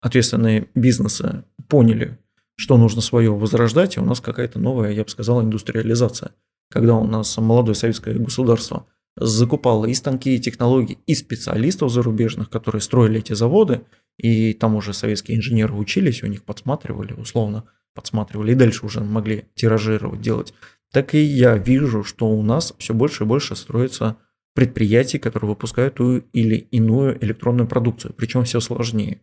ответственные 0.00 0.68
бизнесы 0.74 1.44
поняли, 1.68 2.18
что 2.56 2.76
нужно 2.76 3.00
свое 3.00 3.34
возрождать, 3.34 3.96
и 3.96 4.00
у 4.00 4.04
нас 4.04 4.20
какая-то 4.20 4.58
новая, 4.58 4.92
я 4.92 5.04
бы 5.04 5.08
сказал, 5.08 5.42
индустриализация. 5.42 6.32
Когда 6.70 6.94
у 6.94 7.06
нас 7.06 7.36
молодое 7.36 7.74
советское 7.74 8.14
государство 8.14 8.86
закупало 9.16 9.86
и 9.86 9.94
станки, 9.94 10.34
и 10.34 10.40
технологии, 10.40 10.98
и 11.06 11.14
специалистов 11.14 11.90
зарубежных, 11.90 12.50
которые 12.50 12.82
строили 12.82 13.18
эти 13.18 13.32
заводы, 13.32 13.82
и 14.18 14.52
там 14.54 14.74
уже 14.74 14.92
советские 14.92 15.38
инженеры 15.38 15.74
учились, 15.74 16.22
у 16.22 16.26
них 16.26 16.44
подсматривали, 16.44 17.12
условно 17.12 17.64
подсматривали, 17.94 18.52
и 18.52 18.56
дальше 18.56 18.86
уже 18.86 19.00
могли 19.00 19.44
тиражировать, 19.54 20.20
делать. 20.20 20.54
Так 20.92 21.14
и 21.14 21.22
я 21.22 21.56
вижу, 21.56 22.04
что 22.04 22.28
у 22.28 22.42
нас 22.42 22.74
все 22.78 22.94
больше 22.94 23.24
и 23.24 23.26
больше 23.26 23.56
строится 23.56 24.16
предприятий, 24.54 25.18
которые 25.18 25.50
выпускают 25.50 25.94
ту 25.94 26.18
или 26.32 26.56
иную 26.56 27.22
электронную 27.22 27.68
продукцию, 27.68 28.14
причем 28.16 28.44
все 28.44 28.60
сложнее. 28.60 29.20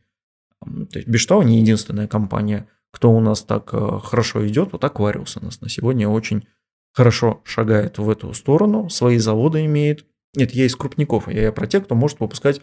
То 0.60 1.00
есть 1.00 1.08
Бештау 1.08 1.42
не 1.42 1.60
единственная 1.60 2.08
компания, 2.08 2.68
кто 2.92 3.12
у 3.12 3.20
нас 3.22 3.42
так 3.42 3.74
э, 3.74 4.00
хорошо 4.04 4.46
идет, 4.48 4.74
вот 4.74 4.84
Aquarius 4.84 5.40
у 5.42 5.46
нас 5.46 5.62
на 5.62 5.70
сегодня 5.70 6.10
очень 6.10 6.46
хорошо 6.94 7.42
шагает 7.46 7.98
в 7.98 8.10
эту 8.10 8.34
сторону, 8.34 8.90
свои 8.90 9.18
заводы 9.18 9.66
имеет. 9.66 10.06
Нет, 10.36 10.52
я 10.52 10.66
из 10.66 10.76
крупников, 10.76 11.28
я 11.28 11.52
про 11.52 11.68
тех, 11.68 11.86
кто 11.86 11.96
может 11.96 12.20
выпускать 12.20 12.62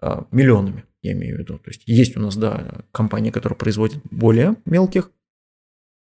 а, 0.00 0.26
миллионами, 0.30 0.84
я 1.02 1.12
имею 1.12 1.36
в 1.36 1.40
виду. 1.40 1.58
То 1.58 1.70
есть 1.70 1.82
есть 1.86 2.16
у 2.16 2.20
нас, 2.20 2.36
да, 2.36 2.84
компании, 2.90 3.30
которые 3.30 3.56
производят 3.56 4.00
более 4.10 4.56
мелких 4.64 5.10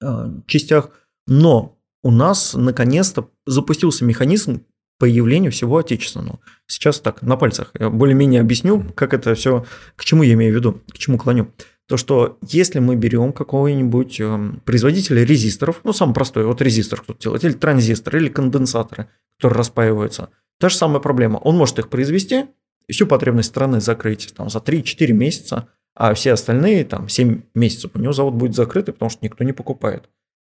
а, 0.02 0.32
частях, 0.46 0.90
но 1.26 1.78
у 2.02 2.10
нас 2.10 2.54
наконец-то 2.54 3.30
запустился 3.44 4.04
механизм 4.04 4.64
появлению 4.98 5.52
всего 5.52 5.78
отечественного. 5.78 6.40
Сейчас 6.66 7.00
так, 7.00 7.22
на 7.22 7.36
пальцах. 7.36 7.70
Я 7.78 7.88
более-менее 7.90 8.40
объясню, 8.40 8.84
как 8.94 9.14
это 9.14 9.34
все, 9.34 9.64
к 9.96 10.04
чему 10.04 10.22
я 10.22 10.34
имею 10.34 10.52
в 10.52 10.56
виду, 10.56 10.82
к 10.92 10.98
чему 10.98 11.18
клоню. 11.18 11.52
То, 11.86 11.96
что 11.96 12.38
если 12.42 12.80
мы 12.80 12.96
берем 12.96 13.32
какого-нибудь 13.32 14.20
э, 14.20 14.50
производителя 14.66 15.24
резисторов, 15.24 15.80
ну, 15.84 15.94
самый 15.94 16.12
простой, 16.12 16.44
вот 16.44 16.60
резистор 16.60 17.00
кто-то 17.00 17.18
делает, 17.18 17.44
или 17.44 17.52
транзистор, 17.52 18.16
или 18.16 18.28
конденсаторы, 18.28 19.08
которые 19.38 19.60
распаиваются, 19.60 20.28
та 20.60 20.68
же 20.68 20.76
самая 20.76 21.00
проблема. 21.00 21.38
Он 21.38 21.56
может 21.56 21.78
их 21.78 21.88
произвести, 21.88 22.46
всю 22.90 23.06
потребность 23.06 23.48
страны 23.48 23.80
закрыть 23.80 24.34
там, 24.36 24.50
за 24.50 24.58
3-4 24.58 25.12
месяца, 25.12 25.68
а 25.94 26.12
все 26.12 26.32
остальные 26.32 26.84
там 26.84 27.08
7 27.08 27.42
месяцев 27.54 27.92
у 27.94 27.98
него 27.98 28.12
завод 28.12 28.34
будет 28.34 28.54
закрытый, 28.54 28.92
потому 28.92 29.10
что 29.10 29.24
никто 29.24 29.44
не 29.44 29.52
покупает. 29.52 30.10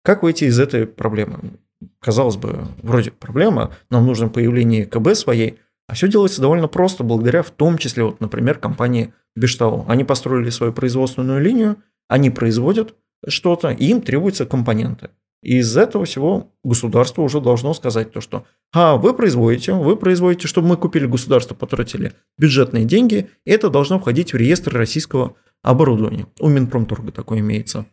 Как 0.04 0.24
выйти 0.24 0.46
из 0.46 0.60
этой 0.60 0.88
проблемы? 0.88 1.60
Казалось 2.00 2.38
бы, 2.38 2.68
вроде 2.82 3.12
проблема, 3.12 3.74
нам 3.90 4.06
нужно 4.06 4.30
появление 4.30 4.86
КБ 4.86 5.16
своей, 5.16 5.60
а 5.88 5.94
все 5.94 6.08
делается 6.08 6.42
довольно 6.42 6.68
просто, 6.68 7.04
благодаря 7.04 7.42
в 7.42 7.52
том 7.52 7.78
числе, 7.78 8.04
вот, 8.04 8.20
например, 8.20 8.60
компании 8.60 9.14
Бештау. 9.36 9.86
Они 9.88 10.04
построили 10.04 10.50
свою 10.50 10.74
производственную 10.74 11.42
линию, 11.42 11.78
они 12.08 12.30
производят 12.30 12.96
что-то, 13.28 13.70
и 13.70 13.86
им 13.86 14.02
требуются 14.02 14.46
компоненты. 14.46 15.10
И 15.42 15.60
из 15.60 15.76
этого 15.78 16.06
всего 16.06 16.52
государство 16.64 17.22
уже 17.22 17.40
должно 17.40 17.74
сказать 17.74 18.12
то, 18.12 18.20
что 18.20 18.46
а, 18.74 18.98
вы 18.98 19.14
производите, 19.14 19.74
вы 19.74 19.96
производите, 19.96 20.48
чтобы 20.48 20.68
мы 20.68 20.78
купили 20.78 21.06
государство, 21.06 21.56
потратили 21.56 22.12
бюджетные 22.38 22.84
деньги, 22.84 23.30
и 23.46 23.52
это 23.52 23.70
должно 23.70 24.00
входить 24.00 24.34
в 24.34 24.38
реестр 24.38 24.76
российского 24.76 25.36
оборудования. 25.62 26.28
У 26.40 26.50
Минпромторга 26.50 27.12
такое 27.12 27.40
имеется. 27.40 27.86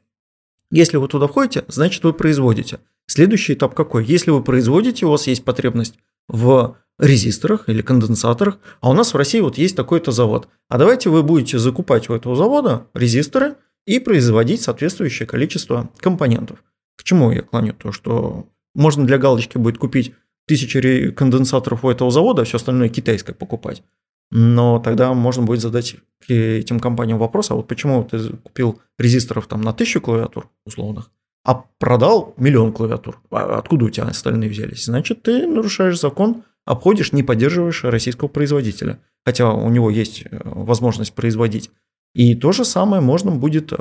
Если 0.70 0.96
вы 0.96 1.08
туда 1.08 1.26
входите, 1.26 1.64
значит 1.68 2.02
вы 2.04 2.12
производите. 2.12 2.80
Следующий 3.06 3.54
этап 3.54 3.74
какой? 3.74 4.04
Если 4.04 4.30
вы 4.30 4.42
производите, 4.42 5.06
у 5.06 5.10
вас 5.10 5.26
есть 5.26 5.44
потребность 5.44 5.94
в 6.28 6.76
резисторах 6.98 7.68
или 7.68 7.82
конденсаторах, 7.82 8.58
а 8.80 8.90
у 8.90 8.92
нас 8.92 9.12
в 9.12 9.16
России 9.16 9.40
вот 9.40 9.58
есть 9.58 9.76
такой-то 9.76 10.12
завод. 10.12 10.48
А 10.68 10.78
давайте 10.78 11.10
вы 11.10 11.22
будете 11.22 11.58
закупать 11.58 12.08
у 12.08 12.14
этого 12.14 12.34
завода 12.34 12.86
резисторы 12.94 13.56
и 13.84 14.00
производить 14.00 14.62
соответствующее 14.62 15.26
количество 15.26 15.90
компонентов. 15.98 16.64
К 16.96 17.04
чему 17.04 17.30
я 17.30 17.42
клоню? 17.42 17.74
То, 17.74 17.92
что 17.92 18.48
можно 18.74 19.06
для 19.06 19.18
галочки 19.18 19.58
будет 19.58 19.78
купить 19.78 20.14
тысячи 20.46 21.10
конденсаторов 21.10 21.84
у 21.84 21.90
этого 21.90 22.10
завода, 22.10 22.42
а 22.42 22.44
все 22.44 22.56
остальное 22.56 22.88
китайское 22.88 23.34
покупать. 23.34 23.82
Но 24.30 24.78
тогда 24.80 25.14
можно 25.14 25.42
будет 25.42 25.60
задать 25.60 25.96
этим 26.28 26.80
компаниям 26.80 27.18
вопрос, 27.18 27.50
а 27.50 27.54
вот 27.54 27.68
почему 27.68 28.02
ты 28.04 28.30
купил 28.30 28.80
резисторов 28.98 29.46
там 29.46 29.60
на 29.60 29.72
тысячу 29.72 30.00
клавиатур 30.00 30.48
условных, 30.64 31.10
а 31.44 31.64
продал 31.78 32.34
миллион 32.36 32.72
клавиатур. 32.72 33.20
А 33.30 33.58
откуда 33.58 33.84
у 33.84 33.90
тебя 33.90 34.06
остальные 34.06 34.50
взялись? 34.50 34.84
Значит, 34.84 35.22
ты 35.22 35.46
нарушаешь 35.46 36.00
закон, 36.00 36.42
обходишь, 36.64 37.12
не 37.12 37.22
поддерживаешь 37.22 37.84
российского 37.84 38.28
производителя. 38.28 39.00
Хотя 39.24 39.52
у 39.52 39.68
него 39.70 39.90
есть 39.90 40.24
э, 40.24 40.40
возможность 40.44 41.14
производить. 41.14 41.70
И 42.14 42.34
то 42.34 42.52
же 42.52 42.64
самое 42.64 43.02
можно 43.02 43.30
будет, 43.30 43.72
э, 43.72 43.76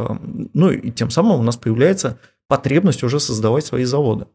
ну 0.54 0.70
и 0.70 0.92
тем 0.92 1.10
самым 1.10 1.40
у 1.40 1.44
нас 1.44 1.58
появляется 1.58 2.20
потребность 2.48 3.04
уже 3.04 3.20
создавать 3.20 3.66
свои 3.66 3.84
заводы. 3.84 4.28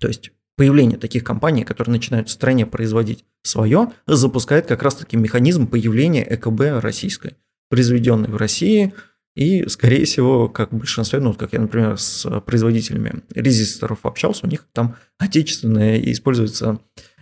То 0.00 0.08
есть 0.08 0.32
появление 0.58 0.98
таких 0.98 1.24
компаний, 1.24 1.64
которые 1.64 1.94
начинают 1.94 2.28
в 2.28 2.32
стране 2.32 2.66
производить 2.66 3.24
свое, 3.42 3.92
запускает 4.06 4.66
как 4.66 4.82
раз-таки 4.82 5.16
механизм 5.16 5.66
появления 5.66 6.26
ЭКБ 6.28 6.82
российской, 6.82 7.36
произведенной 7.70 8.28
в 8.28 8.36
России– 8.36 8.92
и, 9.38 9.68
скорее 9.68 10.04
всего, 10.04 10.48
как 10.48 10.72
в 10.72 10.76
большинстве, 10.76 11.20
ну, 11.20 11.32
как 11.32 11.52
я, 11.52 11.60
например, 11.60 11.96
с 11.96 12.28
производителями 12.40 13.22
резисторов 13.32 14.00
общался, 14.02 14.46
у 14.46 14.50
них 14.50 14.66
там 14.72 14.96
отечественные 15.16 16.10
используются 16.10 16.80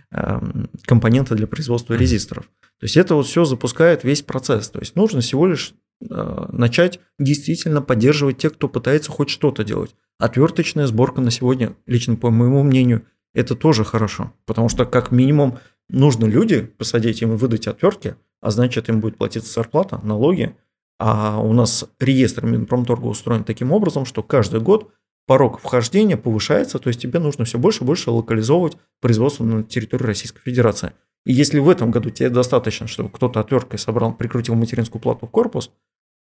эм, 0.09 0.67
компоненты 0.87 1.35
для 1.35 1.45
производства 1.45 1.93
резисторов. 1.93 2.45
То 2.79 2.85
есть 2.85 2.97
это 2.97 3.13
вот 3.13 3.27
все 3.27 3.45
запускает 3.45 4.03
весь 4.03 4.23
процесс. 4.23 4.67
То 4.69 4.79
есть 4.79 4.95
нужно 4.95 5.21
всего 5.21 5.45
лишь 5.45 5.75
э, 6.01 6.45
начать 6.51 6.99
действительно 7.19 7.83
поддерживать 7.83 8.39
тех, 8.39 8.55
кто 8.55 8.67
пытается 8.67 9.11
хоть 9.11 9.29
что-то 9.29 9.63
делать. 9.63 9.95
Отверточная 10.17 10.87
сборка 10.87 11.21
на 11.21 11.29
сегодня, 11.29 11.75
лично 11.85 12.15
по 12.15 12.31
моему 12.31 12.63
мнению, 12.63 13.03
это 13.37 13.55
тоже 13.55 13.85
хорошо. 13.85 14.33
Потому 14.45 14.67
что 14.67 14.85
как 14.85 15.11
минимум 15.11 15.59
нужно 15.89 16.25
люди 16.25 16.61
посадить 16.61 17.21
им 17.21 17.33
и 17.33 17.37
выдать 17.37 17.67
отвертки, 17.67 18.15
а 18.41 18.49
значит 18.49 18.89
им 18.89 18.99
будет 18.99 19.17
платиться 19.17 19.53
зарплата, 19.53 19.99
налоги, 20.03 20.55
а 20.99 21.39
у 21.39 21.53
нас 21.53 21.85
реестр 21.99 22.45
Минпромторга 22.45 23.05
устроен 23.05 23.43
таким 23.43 23.71
образом, 23.71 24.05
что 24.05 24.23
каждый 24.23 24.59
год 24.59 24.91
порог 25.27 25.59
вхождения 25.59 26.17
повышается, 26.17 26.79
то 26.79 26.87
есть 26.87 26.99
тебе 26.99 27.19
нужно 27.19 27.45
все 27.45 27.59
больше 27.59 27.83
и 27.83 27.87
больше 27.87 28.09
локализовывать 28.09 28.77
производство 29.01 29.43
на 29.43 29.63
территории 29.63 30.03
Российской 30.03 30.41
Федерации. 30.41 30.93
И 31.25 31.33
если 31.33 31.59
в 31.59 31.69
этом 31.69 31.91
году 31.91 32.09
тебе 32.09 32.29
достаточно, 32.29 32.87
чтобы 32.87 33.09
кто-то 33.09 33.39
отверткой 33.39 33.77
собрал, 33.77 34.13
прикрутил 34.13 34.55
материнскую 34.55 34.99
плату 34.99 35.27
в 35.27 35.29
корпус, 35.29 35.71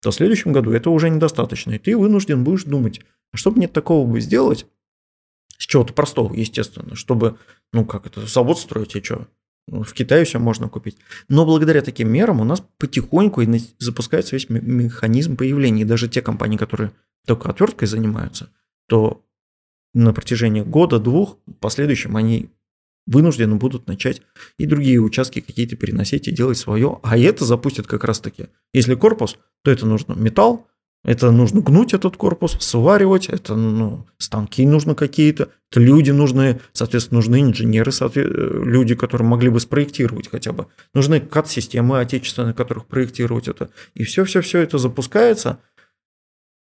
то 0.01 0.11
в 0.11 0.15
следующем 0.15 0.51
году 0.51 0.71
это 0.71 0.89
уже 0.89 1.09
недостаточно. 1.09 1.71
И 1.71 1.79
ты 1.79 1.95
вынужден 1.95 2.43
будешь 2.43 2.63
думать, 2.63 3.01
а 3.31 3.37
что 3.37 3.51
мне 3.51 3.69
такого 3.69 4.05
бы 4.05 4.19
сделать, 4.19 4.65
с 5.57 5.65
чего-то 5.65 5.93
простого, 5.93 6.33
естественно, 6.33 6.95
чтобы, 6.95 7.37
ну 7.73 7.85
как 7.85 8.05
это, 8.07 8.25
завод 8.25 8.59
строить, 8.59 8.95
и 8.95 9.03
что, 9.03 9.27
в 9.67 9.93
Китае 9.93 10.25
все 10.25 10.39
можно 10.39 10.69
купить. 10.69 10.97
Но 11.27 11.45
благодаря 11.45 11.81
таким 11.81 12.11
мерам 12.11 12.39
у 12.39 12.43
нас 12.43 12.63
потихоньку 12.77 13.41
запускается 13.79 14.35
весь 14.35 14.49
механизм 14.49 15.35
появления. 15.35 15.81
И 15.81 15.85
даже 15.85 16.07
те 16.07 16.21
компании, 16.21 16.57
которые 16.57 16.91
только 17.25 17.49
отверткой 17.49 17.87
занимаются, 17.87 18.51
то 18.87 19.25
на 19.93 20.13
протяжении 20.13 20.61
года-двух 20.61 21.37
последующем 21.59 22.15
они 22.15 22.51
вынуждены 23.07 23.55
будут 23.55 23.87
начать 23.87 24.21
и 24.57 24.65
другие 24.65 24.99
участки 24.99 25.39
какие-то 25.39 25.75
переносить 25.75 26.27
и 26.27 26.31
делать 26.31 26.57
свое. 26.57 26.99
А 27.03 27.17
это 27.17 27.45
запустит 27.45 27.87
как 27.87 28.03
раз-таки. 28.03 28.47
Если 28.73 28.95
корпус, 28.95 29.37
то 29.63 29.71
это 29.71 29.85
нужно 29.85 30.13
металл, 30.13 30.67
это 31.05 31.31
нужно 31.31 31.61
гнуть 31.61 31.93
этот 31.93 32.17
корпус, 32.17 32.57
сваривать, 32.59 33.29
это 33.29 33.55
ну, 33.55 34.05
станки 34.17 34.65
нужны 34.65 34.95
какие-то, 34.95 35.49
это 35.71 35.79
люди 35.79 36.11
нужны, 36.11 36.59
соответственно, 36.73 37.19
нужны 37.19 37.41
инженеры, 37.41 37.91
люди, 38.15 38.95
которые 38.95 39.27
могли 39.27 39.49
бы 39.49 39.59
спроектировать 39.59 40.29
хотя 40.29 40.51
бы. 40.51 40.67
Нужны 40.93 41.19
CAD-системы 41.19 41.99
отечественные, 41.99 42.53
которых 42.53 42.87
проектировать 42.87 43.47
это. 43.47 43.69
И 43.93 44.03
все-все-все 44.03 44.59
это 44.59 44.77
запускается. 44.77 45.59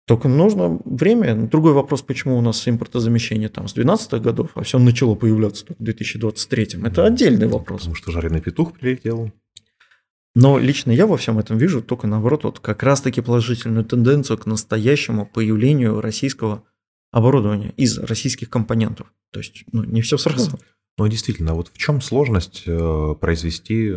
Только 0.07 0.27
нужно 0.27 0.79
время. 0.85 1.35
Другой 1.47 1.73
вопрос, 1.73 2.03
почему 2.03 2.37
у 2.37 2.41
нас 2.41 2.67
импортозамещение 2.67 3.49
там 3.49 3.67
с 3.67 3.73
12 3.73 4.21
годов, 4.21 4.51
а 4.53 4.61
все 4.61 4.77
начало 4.77 5.15
появляться 5.15 5.65
только 5.65 5.81
в 5.81 5.83
2023. 5.83 6.81
Это 6.83 7.05
отдельный 7.05 7.47
вопрос. 7.47 7.81
Потому 7.81 7.95
что 7.95 8.11
жареный 8.11 8.41
петух 8.41 8.73
прилетел. 8.73 9.31
Но 10.35 10.59
лично 10.59 10.91
я 10.91 11.07
во 11.07 11.15
всем 11.15 11.39
этом 11.39 11.57
вижу 11.57 11.81
только 11.81 12.07
наоборот, 12.07 12.43
вот 12.43 12.59
как 12.59 12.83
раз-таки 12.83 13.21
положительную 13.21 13.85
тенденцию 13.85 14.37
к 14.37 14.45
настоящему 14.45 15.25
появлению 15.25 16.01
российского 16.01 16.63
оборудования 17.11 17.73
из 17.77 17.97
российских 17.97 18.49
компонентов. 18.49 19.07
То 19.31 19.39
есть, 19.39 19.63
ну, 19.71 19.83
не 19.83 20.01
все 20.01 20.17
сразу. 20.17 20.59
Ну, 20.97 21.07
действительно, 21.07 21.53
вот 21.53 21.69
в 21.73 21.77
чем 21.77 22.01
сложность 22.01 22.63
э, 22.65 23.15
произвести 23.19 23.95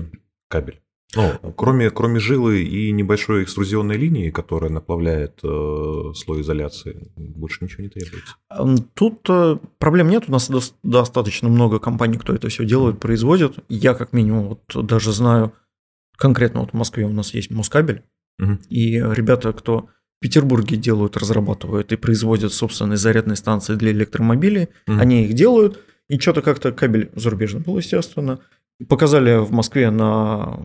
кабель? 0.48 0.80
Ну, 1.16 1.52
кроме, 1.56 1.90
кроме 1.90 2.20
жилы 2.20 2.62
и 2.62 2.92
небольшой 2.92 3.42
экструзионной 3.44 3.96
линии, 3.96 4.30
которая 4.30 4.70
наплавляет 4.70 5.40
э, 5.42 6.12
слой 6.14 6.42
изоляции, 6.42 7.10
больше 7.16 7.64
ничего 7.64 7.84
не 7.84 7.88
требуется. 7.88 8.34
Тут 8.94 9.20
э, 9.30 9.58
проблем 9.78 10.10
нет. 10.10 10.24
У 10.28 10.32
нас 10.32 10.50
до, 10.50 10.60
достаточно 10.82 11.48
много 11.48 11.78
компаний, 11.78 12.18
кто 12.18 12.34
это 12.34 12.48
все 12.48 12.66
делает, 12.66 13.00
производит. 13.00 13.58
Я, 13.70 13.94
как 13.94 14.12
минимум, 14.12 14.48
вот 14.48 14.86
даже 14.86 15.12
знаю, 15.12 15.54
конкретно 16.18 16.60
вот 16.60 16.70
в 16.70 16.74
Москве 16.74 17.04
у 17.06 17.12
нас 17.12 17.32
есть 17.32 17.50
Москабель, 17.50 18.02
угу. 18.38 18.58
и 18.68 18.96
ребята, 18.96 19.52
кто 19.52 19.88
в 20.18 20.20
Петербурге 20.20 20.76
делают, 20.76 21.16
разрабатывают 21.16 21.92
и 21.92 21.96
производят 21.96 22.52
собственные 22.52 22.96
зарядные 22.96 23.36
станции 23.36 23.76
для 23.76 23.92
электромобилей, 23.92 24.68
угу. 24.86 24.98
они 24.98 25.24
их 25.24 25.34
делают, 25.34 25.80
и 26.08 26.18
что-то 26.18 26.42
как-то 26.42 26.72
кабель 26.72 27.10
зарубежный 27.14 27.60
был, 27.60 27.78
естественно– 27.78 28.40
Показали 28.86 29.38
в 29.38 29.50
Москве 29.50 29.90
на 29.90 30.56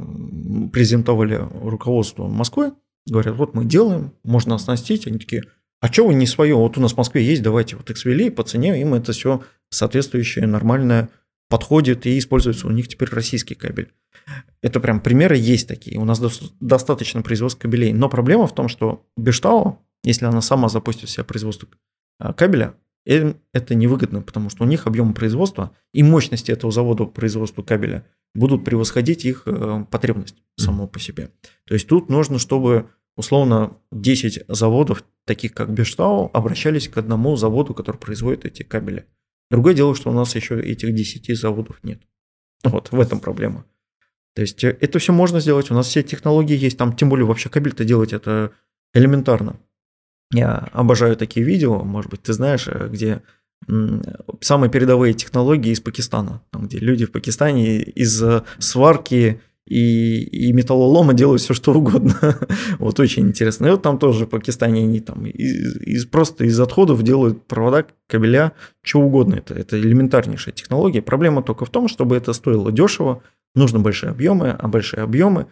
презентовали 0.72 1.42
руководство 1.64 2.28
Москвы, 2.28 2.74
говорят, 3.08 3.36
вот 3.36 3.56
мы 3.56 3.66
делаем, 3.66 4.14
можно 4.24 4.54
оснастить. 4.54 5.08
Они 5.08 5.18
такие, 5.18 5.46
а 5.82 5.92
что 5.92 6.06
вы 6.06 6.14
не 6.14 6.28
свое? 6.28 6.56
Вот 6.56 6.78
у 6.78 6.82
нас 6.82 6.94
в 6.94 6.98
Москве 6.98 7.26
есть, 7.26 7.42
давайте 7.42 7.76
вот 7.76 7.90
XVLA 7.90 8.30
по 8.30 8.44
цене, 8.44 8.80
им 8.80 8.94
это 8.94 9.14
все 9.14 9.42
соответствующее, 9.72 10.46
нормальное 10.46 11.10
подходит 11.50 12.06
и 12.06 12.18
используется 12.20 12.68
у 12.68 12.72
них 12.72 12.88
теперь 12.88 13.10
российский 13.10 13.56
кабель. 13.56 13.92
Это 14.62 14.80
прям 14.80 15.02
примеры 15.02 15.36
есть 15.38 15.68
такие. 15.68 16.00
У 16.00 16.06
нас 16.06 16.22
достаточно 16.60 17.22
производства 17.22 17.62
кабелей. 17.62 17.94
Но 17.94 18.10
проблема 18.10 18.48
в 18.48 18.56
том, 18.56 18.68
что 18.68 19.06
Бештау, 19.18 19.80
если 20.04 20.26
она 20.26 20.42
сама 20.42 20.70
запустит 20.70 21.10
себе 21.10 21.24
производство 21.24 21.68
а, 22.20 22.34
кабеля, 22.34 22.76
им 23.06 23.42
это 23.54 23.76
невыгодно, 23.76 24.22
потому 24.22 24.50
что 24.50 24.64
у 24.64 24.68
них 24.68 24.88
объем 24.88 25.14
производства 25.14 25.76
и 25.94 26.04
мощности 26.04 26.52
этого 26.52 26.72
завода 26.72 27.06
по 27.06 27.12
производству 27.12 27.64
кабеля 27.64 28.06
будут 28.34 28.64
превосходить 28.64 29.26
их 29.26 29.44
э, 29.46 29.86
потребность 29.92 30.38
само 30.58 30.88
по 30.88 31.00
себе. 31.00 31.30
То 31.66 31.74
есть 31.74 31.88
тут 31.88 32.10
нужно, 32.10 32.40
чтобы 32.40 32.90
условно 33.18 33.78
10 33.92 34.46
заводов, 34.48 35.04
таких 35.26 35.54
как 35.54 35.72
Бештау, 35.72 36.30
обращались 36.34 36.88
к 36.88 36.98
одному 36.98 37.36
заводу, 37.36 37.74
который 37.74 37.98
производит 37.98 38.46
эти 38.46 38.64
кабели. 38.64 39.06
Другое 39.52 39.74
дело, 39.74 39.94
что 39.96 40.10
у 40.10 40.14
нас 40.14 40.36
еще 40.36 40.60
этих 40.60 40.96
10 40.96 41.38
заводов 41.38 41.84
нет. 41.84 42.02
Вот, 42.64 42.92
в 42.92 43.00
этом 43.00 43.20
проблема. 43.20 43.66
То 44.36 44.42
есть 44.42 44.64
э, 44.64 44.78
это 44.80 45.00
все 45.00 45.14
можно 45.14 45.40
сделать, 45.40 45.72
у 45.72 45.74
нас 45.74 45.88
все 45.88 46.04
технологии 46.04 46.58
есть, 46.58 46.78
там 46.78 46.96
тем 46.96 47.10
более 47.10 47.26
вообще 47.26 47.50
кабель-то 47.50 47.86
делать 47.86 48.14
это 48.14 48.52
элементарно. 48.94 49.60
Я 50.32 50.70
обожаю 50.74 51.16
такие 51.16 51.46
видео, 51.46 51.84
может 51.84 52.10
быть, 52.10 52.24
ты 52.24 52.34
знаешь, 52.34 52.68
э, 52.68 52.88
где 52.90 53.22
самые 54.42 54.70
передовые 54.70 55.14
технологии 55.14 55.72
из 55.72 55.80
Пакистана, 55.80 56.42
там, 56.52 56.68
где 56.68 56.80
люди 56.80 57.06
в 57.06 57.14
Пакистане 57.14 57.82
из 57.82 58.22
сварки 58.60 59.42
и, 59.66 60.24
и 60.24 60.52
металлолома 60.52 61.14
делают 61.14 61.42
все 61.42 61.54
что 61.54 61.74
угодно. 61.74 62.16
вот 62.80 63.00
очень 63.00 63.28
интересно. 63.30 63.68
И 63.68 63.72
вот 63.72 63.82
там 63.82 63.98
тоже 63.98 64.26
в 64.26 64.30
Пакистане 64.30 64.84
они 64.84 65.00
там 65.00 65.26
из, 65.26 65.78
из, 65.78 66.06
просто 66.06 66.46
из 66.46 66.60
отходов 66.60 67.02
делают 67.04 67.46
провода, 67.48 67.86
кабеля, 68.08 68.54
что 68.82 69.00
угодно. 69.00 69.36
Это, 69.36 69.54
это 69.54 69.80
элементарнейшая 69.80 70.54
технология. 70.54 71.02
Проблема 71.02 71.44
только 71.44 71.66
в 71.66 71.70
том, 71.70 71.88
чтобы 71.88 72.18
это 72.18 72.34
стоило 72.34 72.72
дешево, 72.72 73.24
нужны 73.56 73.80
большие 73.80 74.10
объемы, 74.10 74.50
а 74.52 74.68
большие 74.68 75.02
объемы 75.02 75.48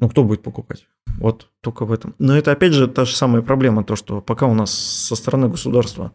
ну, 0.00 0.08
кто 0.08 0.24
будет 0.24 0.42
покупать? 0.42 0.86
Вот 1.18 1.50
только 1.60 1.84
в 1.84 1.92
этом. 1.92 2.14
Но 2.18 2.36
это 2.36 2.52
опять 2.52 2.72
же 2.72 2.88
та 2.88 3.04
же 3.04 3.14
самая 3.14 3.42
проблема, 3.42 3.84
то, 3.84 3.96
что 3.96 4.22
пока 4.22 4.46
у 4.46 4.54
нас 4.54 4.72
со 4.72 5.14
стороны 5.14 5.48
государства 5.48 6.12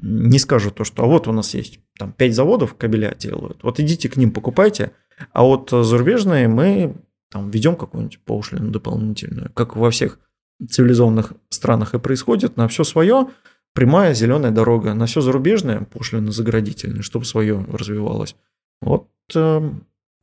не 0.00 0.38
скажут 0.38 0.76
то, 0.76 0.84
что 0.84 1.04
а 1.04 1.06
вот 1.06 1.28
у 1.28 1.32
нас 1.32 1.54
есть 1.54 1.80
там 1.98 2.12
5 2.12 2.34
заводов 2.34 2.74
кабеля 2.74 3.14
делают, 3.18 3.62
вот 3.62 3.80
идите 3.80 4.08
к 4.08 4.16
ним 4.16 4.30
покупайте, 4.30 4.92
а 5.32 5.42
вот 5.42 5.70
зарубежные 5.70 6.48
мы 6.48 6.96
там 7.30 7.50
ведем 7.50 7.76
какую-нибудь 7.76 8.20
пошлину 8.20 8.70
дополнительную, 8.70 9.50
как 9.52 9.76
во 9.76 9.90
всех 9.90 10.18
цивилизованных 10.66 11.34
странах 11.50 11.94
и 11.94 11.98
происходит, 11.98 12.56
на 12.56 12.68
все 12.68 12.84
свое 12.84 13.28
прямая 13.74 14.14
зеленая 14.14 14.50
дорога, 14.50 14.94
на 14.94 15.04
все 15.06 15.20
зарубежное 15.20 15.80
пошлина 15.80 16.32
заградительная, 16.32 17.02
чтобы 17.02 17.26
свое 17.26 17.64
развивалось. 17.70 18.34
Вот 18.80 19.10
э, 19.34 19.70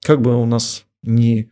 как 0.03 0.21
бы 0.21 0.35
у 0.41 0.45
нас 0.45 0.85
не 1.03 1.51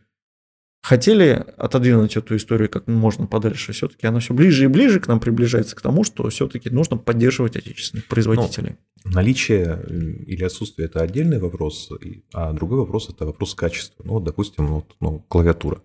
хотели 0.82 1.44
отодвинуть 1.56 2.16
эту 2.16 2.36
историю 2.36 2.68
как 2.68 2.86
можно 2.88 3.26
подальше, 3.26 3.72
все-таки 3.72 4.06
она 4.06 4.18
все 4.18 4.34
ближе 4.34 4.64
и 4.64 4.66
ближе 4.66 5.00
к 5.00 5.06
нам 5.06 5.20
приближается 5.20 5.76
к 5.76 5.80
тому, 5.80 6.04
что 6.04 6.28
все-таки 6.28 6.70
нужно 6.70 6.96
поддерживать 6.96 7.56
отечественных 7.56 8.06
производителей. 8.08 8.76
Ну, 9.04 9.12
наличие 9.12 9.80
э, 9.82 10.00
или 10.26 10.44
отсутствие– 10.44 10.86
это 10.88 11.00
отдельный 11.00 11.38
вопрос, 11.38 11.90
а 12.32 12.52
другой 12.52 12.80
вопрос– 12.80 13.08
это 13.10 13.24
вопрос 13.24 13.54
качества. 13.54 14.02
Ну, 14.04 14.14
вот, 14.14 14.24
допустим, 14.24 14.66
вот, 14.66 14.96
ну, 15.00 15.20
клавиатура. 15.28 15.82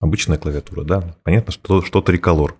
Обычная 0.00 0.36
клавиатура, 0.36 0.82
да. 0.82 1.16
Понятно, 1.22 1.52
что, 1.52 1.80
что 1.80 2.00
триколор. 2.00 2.56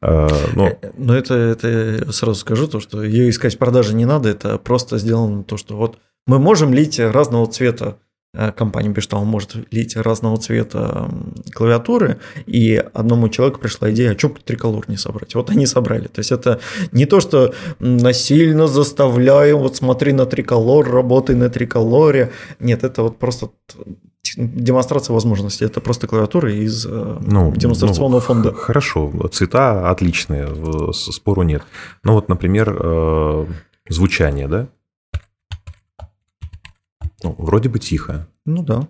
А, 0.00 0.28
но... 0.54 0.68
Э, 0.68 0.92
но 0.96 1.16
это, 1.16 1.34
это 1.34 2.12
сразу 2.12 2.38
скажу, 2.38 2.68
то, 2.68 2.78
что 2.78 3.02
ее 3.02 3.28
искать 3.28 3.56
в 3.56 3.58
продаже 3.58 3.94
не 3.94 4.04
надо, 4.04 4.28
это 4.28 4.56
просто 4.58 4.98
сделано 4.98 5.42
то, 5.42 5.56
что 5.56 5.76
вот 5.76 5.98
мы 6.28 6.38
можем 6.38 6.72
лить 6.72 7.00
разного 7.00 7.46
цвета 7.50 7.98
Э, 7.98 8.05
компания 8.56 8.88
Бештау 8.90 9.24
может 9.24 9.54
лить 9.70 9.96
разного 9.96 10.36
цвета 10.36 11.10
клавиатуры, 11.52 12.18
и 12.46 12.82
одному 12.94 13.28
человеку 13.28 13.60
пришла 13.60 13.90
идея, 13.90 14.12
а 14.12 14.18
что 14.18 14.28
бы 14.28 14.36
триколор 14.44 14.84
не 14.88 14.96
собрать? 14.96 15.34
Вот 15.34 15.50
они 15.50 15.66
собрали. 15.66 16.08
То 16.08 16.20
есть 16.20 16.32
это 16.32 16.60
не 16.92 17.06
то, 17.06 17.20
что 17.20 17.54
насильно 17.78 18.66
заставляем, 18.66 19.58
вот 19.58 19.76
смотри 19.76 20.12
на 20.12 20.26
триколор, 20.26 20.88
работай 20.90 21.36
на 21.36 21.50
триколоре. 21.50 22.32
Нет, 22.60 22.84
это 22.84 23.02
вот 23.02 23.18
просто 23.18 23.50
демонстрация 24.36 25.14
возможностей. 25.14 25.64
Это 25.64 25.80
просто 25.80 26.06
клавиатура 26.06 26.52
из 26.52 26.86
э, 26.86 27.18
ну, 27.20 27.52
демонстрационного 27.54 28.20
ну, 28.20 28.26
фонда. 28.26 28.52
Хорошо, 28.52 29.12
цвета 29.32 29.90
отличные, 29.90 30.48
спору 30.92 31.42
нет. 31.42 31.62
Ну 32.04 32.14
вот, 32.14 32.28
например, 32.28 32.76
э, 32.78 33.46
звучание, 33.88 34.48
да? 34.48 34.68
Ну, 37.22 37.34
вроде 37.38 37.68
бы 37.68 37.78
тихо. 37.78 38.28
Ну 38.44 38.62
да. 38.62 38.88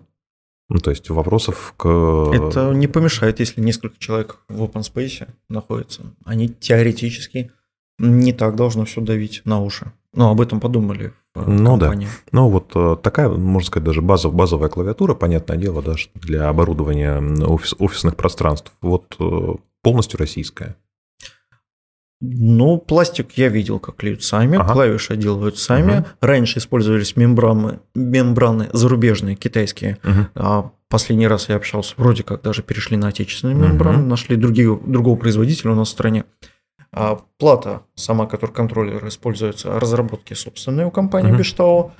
Ну, 0.69 0.79
то 0.79 0.89
есть 0.89 1.09
вопросов 1.09 1.73
к... 1.77 1.87
Это 2.33 2.73
не 2.73 2.87
помешает, 2.87 3.39
если 3.39 3.61
несколько 3.61 3.97
человек 3.99 4.39
в 4.49 4.63
open 4.63 4.81
space 4.81 5.27
находятся. 5.49 6.01
Они 6.25 6.49
теоретически 6.49 7.51
не 7.99 8.33
так 8.33 8.55
должно 8.55 8.85
все 8.85 9.01
давить 9.01 9.41
на 9.45 9.61
уши. 9.61 9.91
Но 10.13 10.29
об 10.29 10.41
этом 10.41 10.59
подумали 10.59 11.13
в 11.35 11.47
ну, 11.47 11.71
компании. 11.71 12.07
Да. 12.07 12.11
Ну, 12.31 12.49
вот 12.49 12.71
э, 12.75 12.97
такая, 13.01 13.29
можно 13.29 13.67
сказать, 13.67 13.85
даже 13.85 14.01
базов, 14.01 14.33
базовая 14.33 14.69
клавиатура, 14.69 15.13
понятное 15.13 15.57
дело, 15.57 15.81
даже 15.81 16.09
для 16.15 16.49
оборудования 16.49 17.19
офис, 17.45 17.75
офисных 17.79 18.15
пространств. 18.15 18.71
Вот 18.81 19.15
э, 19.19 19.55
полностью 19.83 20.19
российская. 20.19 20.75
Ну, 22.19 22.79
пластик 22.79 23.33
я 23.33 23.47
видел, 23.47 23.79
как 23.79 24.01
льют 24.01 24.23
сами, 24.23 24.57
ага. 24.57 24.73
клавиши 24.73 25.15
делают 25.15 25.57
сами. 25.57 25.99
Угу. 25.99 26.05
Раньше 26.21 26.59
использовались 26.59 27.15
мембраны, 27.15 27.79
мембраны 27.93 28.69
зарубежные, 28.73 29.35
китайские. 29.35 29.99
Угу. 30.03 30.27
А 30.35 30.71
последний 30.89 31.27
раз 31.27 31.49
я 31.49 31.55
общался, 31.55 31.93
вроде 31.97 32.23
как 32.23 32.41
даже 32.41 32.63
перешли 32.63 32.97
на 32.97 33.09
отечественные 33.09 33.57
угу. 33.57 33.65
мембраны, 33.65 34.03
нашли 34.03 34.35
другие, 34.35 34.79
другого 34.83 35.15
производителя 35.15 35.71
у 35.71 35.75
нас 35.75 35.89
в 35.89 35.91
стране. 35.91 36.25
А 36.91 37.19
плата, 37.37 37.83
сама, 37.93 38.25
которая 38.25 38.55
контроллер 38.55 39.07
используется, 39.07 39.79
разработки 39.79 40.33
собственные 40.33 40.87
у 40.87 40.91
компании 40.91 41.31
угу. 41.31 41.39
Бештау. 41.39 41.93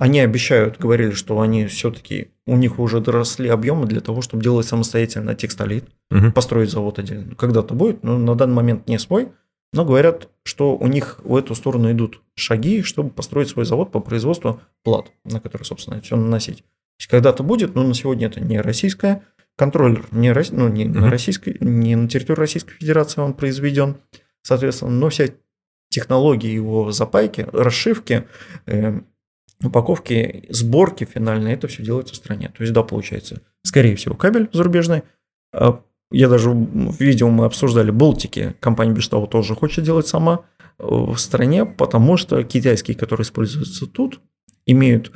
Они 0.00 0.18
обещают, 0.20 0.78
говорили, 0.78 1.10
что 1.10 1.42
они 1.42 1.66
все-таки, 1.66 2.30
у 2.46 2.56
них 2.56 2.78
уже 2.78 3.00
доросли 3.00 3.50
объемы 3.50 3.84
для 3.84 4.00
того, 4.00 4.22
чтобы 4.22 4.42
делать 4.42 4.66
самостоятельно 4.66 5.34
текстолит, 5.34 5.84
угу. 6.10 6.32
построить 6.32 6.70
завод 6.70 6.98
отдельно. 6.98 7.34
Когда-то 7.34 7.74
будет, 7.74 8.02
но 8.02 8.16
на 8.16 8.34
данный 8.34 8.54
момент 8.54 8.88
не 8.88 8.98
свой. 8.98 9.28
Но 9.74 9.84
говорят, 9.84 10.30
что 10.42 10.74
у 10.74 10.86
них 10.86 11.20
в 11.22 11.36
эту 11.36 11.54
сторону 11.54 11.92
идут 11.92 12.22
шаги, 12.34 12.80
чтобы 12.80 13.10
построить 13.10 13.50
свой 13.50 13.66
завод 13.66 13.92
по 13.92 14.00
производству 14.00 14.62
плат, 14.84 15.12
на 15.26 15.38
который, 15.38 15.64
собственно, 15.64 16.00
все 16.00 16.16
наносить. 16.16 16.64
Когда-то 17.10 17.42
будет, 17.42 17.74
но 17.74 17.82
на 17.82 17.92
сегодня 17.92 18.28
это 18.28 18.40
не 18.40 18.58
российская. 18.58 19.22
Контроллер 19.58 20.06
не, 20.12 20.32
ну, 20.52 20.68
не, 20.68 20.86
uh 20.86 20.98
на 20.98 21.10
российской, 21.10 21.58
не 21.60 21.94
на 21.94 22.08
территории 22.08 22.40
Российской 22.40 22.72
Федерации 22.72 23.20
он 23.20 23.34
произведен, 23.34 23.98
соответственно, 24.40 24.92
но 24.92 25.10
вся 25.10 25.26
технология 25.90 26.54
его 26.54 26.90
запайки, 26.90 27.46
расшивки, 27.52 28.26
э, 28.64 29.00
упаковки, 29.62 30.44
сборки 30.48 31.04
финальные, 31.04 31.54
это 31.54 31.68
все 31.68 31.82
делается 31.82 32.14
в 32.14 32.16
стране. 32.16 32.52
То 32.56 32.62
есть, 32.62 32.72
да, 32.72 32.82
получается, 32.82 33.42
скорее 33.62 33.96
всего, 33.96 34.14
кабель 34.14 34.48
зарубежный. 34.52 35.02
А, 35.52 35.82
я 36.10 36.28
даже 36.28 36.50
в 36.50 37.00
видео 37.00 37.28
мы 37.28 37.44
обсуждали 37.44 37.90
Болтики, 37.90 38.54
компания 38.60 38.92
Бештау 38.92 39.26
тоже 39.26 39.54
хочет 39.54 39.84
делать 39.84 40.06
сама 40.06 40.44
э, 40.78 40.84
в 40.86 41.16
стране, 41.18 41.64
потому 41.64 42.16
что 42.16 42.42
китайские, 42.42 42.96
которые 42.96 43.24
используются 43.24 43.86
тут, 43.86 44.20
имеют 44.66 45.12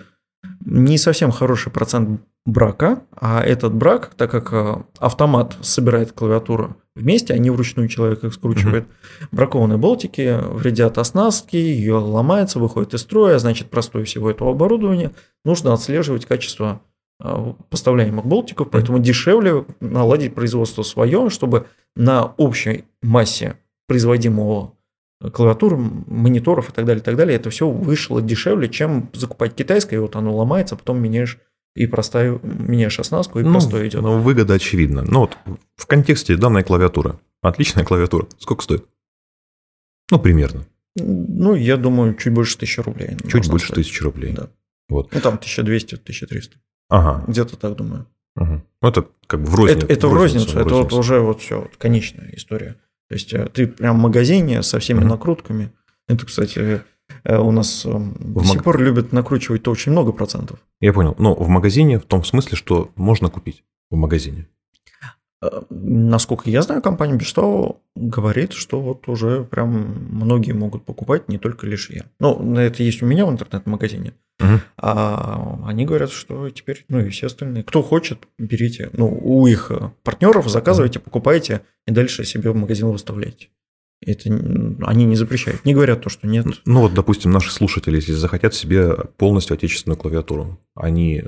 не 0.64 0.98
совсем 0.98 1.30
хороший 1.30 1.70
процент 1.72 2.20
брака, 2.46 3.02
а 3.16 3.42
этот 3.42 3.74
брак, 3.74 4.12
так 4.16 4.30
как 4.30 4.52
э, 4.52 4.82
автомат 4.98 5.56
собирает 5.62 6.12
клавиатуру 6.12 6.76
вместе, 6.94 7.32
а 7.32 7.38
не 7.38 7.50
вручную 7.50 7.88
человек 7.88 8.22
их 8.22 8.34
скручивает, 8.34 8.84
mm-hmm. 8.84 9.28
бракованные 9.32 9.78
болтики 9.78 10.38
вредят 10.52 10.98
оснастке, 10.98 11.58
ее 11.58 11.94
ломается, 11.94 12.58
выходит 12.58 12.92
из 12.94 13.00
строя, 13.00 13.38
значит, 13.38 13.70
простой 13.70 14.04
всего 14.04 14.30
этого 14.30 14.50
оборудования 14.50 15.12
нужно 15.44 15.72
отслеживать 15.72 16.26
качество 16.26 16.82
э, 17.22 17.52
поставляемых 17.70 18.26
болтиков, 18.26 18.68
поэтому 18.70 18.98
mm-hmm. 18.98 19.02
дешевле 19.02 19.64
наладить 19.80 20.34
производство 20.34 20.82
свое, 20.82 21.30
чтобы 21.30 21.66
на 21.96 22.26
общей 22.36 22.84
массе 23.02 23.56
производимого 23.86 24.73
клавиатур, 25.32 25.76
мониторов 25.76 26.70
и 26.70 26.72
так 26.72 26.84
далее, 26.84 27.00
и 27.00 27.04
так 27.04 27.16
далее, 27.16 27.36
это 27.36 27.50
все 27.50 27.68
вышло 27.68 28.20
дешевле, 28.20 28.68
чем 28.68 29.10
закупать 29.12 29.54
китайское, 29.54 29.98
и 29.98 30.02
вот 30.02 30.16
оно 30.16 30.34
ломается, 30.34 30.76
потом 30.76 31.02
меняешь 31.02 31.38
и 31.74 31.86
простая, 31.86 32.38
меняешь 32.42 33.00
оснастку, 33.00 33.40
и 33.40 33.42
ну, 33.42 33.52
простой 33.52 33.88
идет. 33.88 34.02
Ну, 34.02 34.20
выгода 34.20 34.54
очевидна. 34.54 35.02
Ну, 35.02 35.20
вот 35.20 35.36
в 35.76 35.86
контексте 35.86 36.36
данной 36.36 36.62
клавиатуры. 36.62 37.18
Отличная 37.42 37.84
клавиатура. 37.84 38.26
Сколько 38.38 38.62
стоит? 38.62 38.84
Ну, 40.10 40.18
примерно. 40.18 40.66
Ну, 40.96 41.54
я 41.54 41.76
думаю, 41.76 42.14
чуть 42.14 42.32
больше 42.32 42.56
тысячи 42.56 42.80
рублей. 42.80 43.16
Чуть 43.28 43.50
больше 43.50 43.72
тысячи 43.72 44.02
рублей. 44.02 44.32
Да. 44.32 44.48
Вот. 44.88 45.12
Ну, 45.12 45.20
там 45.20 45.34
1200-1300. 45.34 46.52
Ага. 46.88 47.24
Где-то 47.26 47.56
так, 47.56 47.74
думаю. 47.74 48.06
Угу. 48.36 48.62
Ну, 48.82 48.88
это 48.88 49.06
как 49.26 49.40
бы 49.40 49.46
в 49.46 49.54
розницу. 49.54 49.84
Это, 49.84 49.92
это 49.92 50.08
в 50.08 50.14
розницу, 50.14 50.52
в 50.52 50.54
розницу. 50.54 50.66
это 50.66 50.74
вот 50.74 50.92
уже 50.92 51.20
вот 51.20 51.40
все, 51.40 51.60
вот, 51.60 51.76
конечная 51.76 52.30
история. 52.34 52.76
То 53.08 53.14
есть 53.14 53.32
э, 53.32 53.48
ты 53.52 53.66
прям 53.66 53.98
в 53.98 54.02
магазине 54.02 54.62
со 54.62 54.78
всеми 54.78 55.00
угу. 55.00 55.08
накрутками. 55.08 55.72
Это, 56.08 56.26
кстати, 56.26 56.82
э, 57.24 57.38
у 57.38 57.50
нас 57.50 57.84
эм, 57.84 58.14
в 58.14 58.34
до 58.34 58.44
сих 58.44 58.54
маг... 58.56 58.64
пор 58.64 58.80
любят 58.80 59.12
накручивать-то 59.12 59.70
очень 59.70 59.92
много 59.92 60.12
процентов. 60.12 60.58
Я 60.80 60.92
понял. 60.92 61.14
Но 61.18 61.34
в 61.34 61.48
магазине 61.48 61.98
в 61.98 62.04
том 62.04 62.24
смысле, 62.24 62.56
что 62.56 62.90
можно 62.96 63.28
купить 63.30 63.64
в 63.90 63.96
магазине. 63.96 64.48
Э, 65.44 65.62
насколько 65.70 66.48
я 66.50 66.62
знаю, 66.62 66.82
компания 66.82 67.14
Бештау 67.14 67.82
говорит, 67.94 68.52
что 68.52 68.80
вот 68.80 69.08
уже 69.08 69.44
прям 69.44 70.08
многие 70.10 70.52
могут 70.52 70.84
покупать, 70.84 71.28
не 71.28 71.38
только 71.38 71.66
лишь 71.66 71.90
я. 71.90 72.04
Ну, 72.18 72.56
это 72.56 72.82
есть 72.82 73.02
у 73.02 73.06
меня 73.06 73.26
в 73.26 73.30
интернет-магазине. 73.30 74.14
Угу. 74.40 74.60
А 74.78 75.60
они 75.66 75.84
говорят, 75.84 76.10
что 76.10 76.50
теперь, 76.50 76.84
ну 76.88 77.00
и 77.00 77.08
все 77.10 77.26
остальные. 77.26 77.64
Кто 77.64 77.82
хочет, 77.82 78.26
берите. 78.38 78.90
Ну, 78.92 79.06
у 79.22 79.46
их 79.46 79.70
партнеров 80.02 80.48
заказывайте, 80.48 80.98
покупайте 80.98 81.62
и 81.86 81.92
дальше 81.92 82.24
себе 82.24 82.50
в 82.50 82.56
магазин 82.56 82.88
выставляйте. 82.88 83.48
Это 84.04 84.28
они 84.82 85.04
не 85.04 85.16
запрещают. 85.16 85.64
Не 85.64 85.72
говорят 85.72 86.02
то, 86.02 86.10
что 86.10 86.26
нет. 86.26 86.46
Ну 86.66 86.80
вот, 86.80 86.94
допустим, 86.94 87.30
наши 87.30 87.52
слушатели, 87.52 87.96
если 87.96 88.12
захотят 88.12 88.54
себе 88.54 88.94
полностью 89.16 89.54
отечественную 89.54 89.98
клавиатуру, 89.98 90.58
они, 90.74 91.22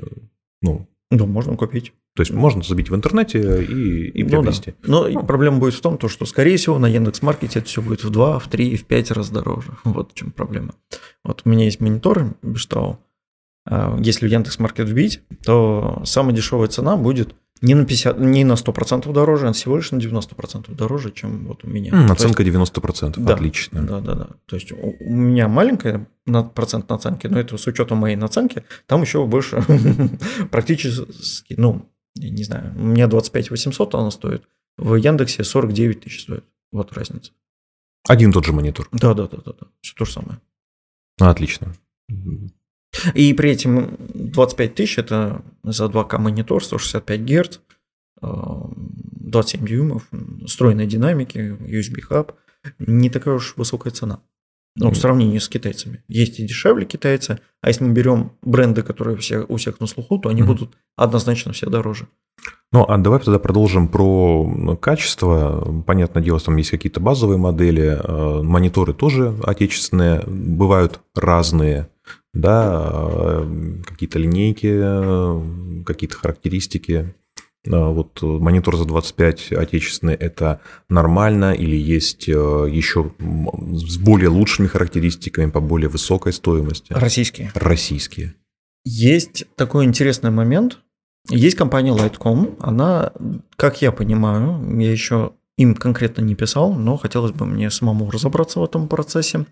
ну... 0.61 0.87
Да, 1.09 1.25
можно 1.25 1.55
купить. 1.55 1.93
То 2.15 2.21
есть 2.21 2.33
можно 2.33 2.63
забить 2.63 2.89
в 2.89 2.95
интернете 2.95 3.63
и, 3.63 4.09
и 4.09 4.23
приобрести. 4.23 4.73
Ну, 4.83 5.03
да. 5.03 5.09
Но 5.09 5.19
ну. 5.21 5.25
проблема 5.25 5.59
будет 5.59 5.73
в 5.73 5.81
том, 5.81 5.97
то, 5.97 6.09
что, 6.09 6.25
скорее 6.25 6.57
всего, 6.57 6.79
на 6.79 6.87
Яндекс.Маркете 6.87 7.59
это 7.59 7.67
все 7.67 7.81
будет 7.81 8.03
в 8.03 8.09
2, 8.09 8.39
в 8.39 8.47
3, 8.49 8.75
в 8.75 8.85
5 8.85 9.11
раз 9.11 9.29
дороже. 9.29 9.77
Вот 9.83 10.11
в 10.11 10.15
чем 10.15 10.31
проблема. 10.31 10.73
Вот 11.23 11.43
у 11.45 11.49
меня 11.49 11.65
есть 11.65 11.79
монитор 11.79 12.35
Бештау. 12.41 12.99
А, 13.69 13.97
если 13.99 14.27
в 14.27 14.31
Яндекс.Маркет 14.31 14.87
вбить, 14.87 15.21
то 15.43 16.01
самая 16.05 16.33
дешевая 16.33 16.67
цена 16.67 16.95
будет 16.95 17.35
не 17.61 17.73
на 17.73 17.85
50, 17.85 18.19
не 18.19 18.43
на 18.43 18.53
100% 18.53 19.11
дороже, 19.11 19.47
а 19.49 19.53
всего 19.53 19.77
лишь 19.77 19.91
на 19.91 19.97
90% 19.97 20.73
дороже, 20.75 21.11
чем 21.11 21.47
вот 21.47 21.63
у 21.63 21.67
меня. 21.67 21.91
Mm, 21.91 22.07
наценка 22.07 22.43
есть, 22.43 22.55
90%, 22.55 23.15
да, 23.17 23.33
отлично. 23.33 23.83
Да, 23.83 23.99
да, 23.99 24.13
да. 24.13 24.27
То 24.45 24.55
есть 24.55 24.71
у, 24.71 24.95
у 24.99 25.13
меня 25.13 25.47
маленькая 25.47 26.07
процент 26.53 26.89
наценки, 26.89 27.27
но 27.27 27.39
это 27.39 27.57
с 27.57 27.67
учетом 27.67 27.97
моей 27.99 28.15
наценки, 28.15 28.63
там 28.85 29.01
еще 29.01 29.25
больше 29.25 29.63
практически, 30.51 31.55
ну, 31.57 31.89
я 32.15 32.29
не 32.29 32.43
знаю, 32.43 32.73
у 32.77 32.83
меня 32.83 33.07
25 33.07 33.49
800 33.49 33.95
она 33.95 34.11
стоит, 34.11 34.43
в 34.77 34.95
Яндексе 34.95 35.43
49 35.43 36.01
тысяч 36.01 36.23
стоит. 36.23 36.45
Вот 36.71 36.93
разница. 36.93 37.31
Один 38.07 38.31
тот 38.31 38.45
же 38.45 38.53
монитор. 38.53 38.87
Да, 38.91 39.13
да, 39.13 39.27
да, 39.27 39.37
да, 39.43 39.53
да. 39.59 39.67
Все 39.81 39.95
то 39.95 40.05
же 40.05 40.11
самое. 40.11 40.39
Отлично. 41.19 41.73
И 43.13 43.33
при 43.33 43.53
этом 43.53 43.97
25 44.13 44.75
тысяч 44.75 44.97
это 44.97 45.41
за 45.63 45.85
2К 45.85 46.17
монитор, 46.17 46.63
165 46.63 47.21
Гц, 47.21 47.59
27 48.21 49.65
дюймов, 49.65 50.07
встроенной 50.45 50.87
динамики, 50.87 51.37
USB 51.37 52.01
хаб. 52.01 52.33
Не 52.79 53.09
такая 53.09 53.35
уж 53.35 53.53
высокая 53.55 53.91
цена. 53.91 54.21
Ну, 54.79 54.91
в 54.91 54.97
сравнении 54.97 55.39
с 55.39 55.49
китайцами. 55.49 56.03
Есть 56.07 56.39
и 56.39 56.45
дешевле 56.45 56.85
китайцы, 56.85 57.39
а 57.61 57.69
если 57.69 57.83
мы 57.83 57.93
берем 57.93 58.33
бренды, 58.43 58.83
которые 58.83 59.17
все, 59.17 59.39
у 59.39 59.55
всех 59.55 59.79
на 59.79 59.87
слуху, 59.87 60.19
то 60.19 60.29
они 60.29 60.41
mm-hmm. 60.41 60.45
будут 60.45 60.77
однозначно 60.95 61.51
все 61.51 61.67
дороже. 61.67 62.07
Ну, 62.71 62.83
а 62.87 62.97
давай 62.97 63.19
тогда 63.19 63.39
продолжим 63.39 63.87
про 63.87 64.77
качество. 64.79 65.83
Понятное 65.87 66.21
дело, 66.21 66.39
там 66.39 66.57
есть 66.57 66.69
какие-то 66.69 66.99
базовые 66.99 67.39
модели, 67.39 67.99
э, 68.01 68.41
мониторы 68.43 68.93
тоже 68.93 69.35
отечественные, 69.43 70.23
бывают 70.27 70.99
разные 71.15 71.89
да, 72.37 72.83
э, 72.83 73.81
какие-то 73.85 74.19
линейки, 74.19 74.69
э, 74.71 75.83
какие-то 75.85 76.15
характеристики. 76.15 77.13
Э, 77.65 77.91
вот 77.91 78.21
монитор 78.21 78.77
за 78.77 78.85
25 78.85 79.53
отечественный– 79.53 80.13
это 80.15 80.61
нормально 80.89 81.53
или 81.53 81.75
есть 81.75 82.27
еще 82.27 83.11
с 83.19 83.97
более 83.97 84.29
лучшими 84.29 84.67
характеристиками, 84.67 85.49
по 85.49 85.59
более 85.59 85.89
высокой 85.89 86.33
стоимости? 86.33 86.93
Российские. 86.93 87.51
Российские. 87.55 88.35
Есть 88.85 89.45
такой 89.55 89.85
интересный 89.85 90.31
момент. 90.31 90.79
Есть 91.29 91.57
компания 91.57 91.91
Lightcom. 91.91 92.55
Она, 92.59 93.11
как 93.57 93.81
я 93.81 93.91
понимаю, 93.91 94.79
я 94.79 94.91
еще 94.91 95.33
им 95.57 95.75
конкретно 95.75 96.21
не 96.21 96.35
писал, 96.35 96.73
но 96.73 96.97
хотелось 96.97 97.31
бы 97.31 97.45
мне 97.45 97.69
самому 97.69 98.09
разобраться 98.09 98.59
в 98.59 98.63
этом 98.63 98.87
процессе. 98.87 99.45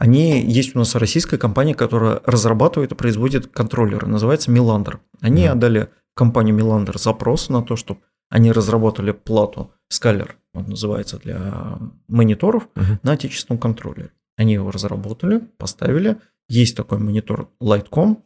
Они, 0.00 0.40
есть 0.40 0.74
у 0.74 0.78
нас 0.78 0.94
российская 0.94 1.36
компания, 1.36 1.74
которая 1.74 2.22
разрабатывает 2.24 2.92
и 2.92 2.94
производит 2.94 3.48
контроллеры, 3.48 4.06
называется 4.06 4.50
Milander. 4.50 4.98
Они 5.20 5.44
mm. 5.44 5.48
отдали 5.48 5.90
компанию 6.14 6.56
Milander 6.56 6.98
запрос 6.98 7.50
на 7.50 7.62
то, 7.62 7.76
чтобы 7.76 8.00
они 8.30 8.50
разработали 8.50 9.12
плату 9.12 9.74
Scaler, 9.92 10.30
он 10.54 10.64
называется, 10.68 11.18
для 11.18 11.78
мониторов 12.08 12.68
uh-huh. 12.74 12.98
на 13.02 13.12
отечественном 13.12 13.60
контроллере. 13.60 14.12
Они 14.38 14.54
его 14.54 14.70
разработали, 14.70 15.40
поставили. 15.58 16.16
Есть 16.48 16.78
такой 16.78 16.98
монитор 16.98 17.50
Lightcom, 17.62 18.22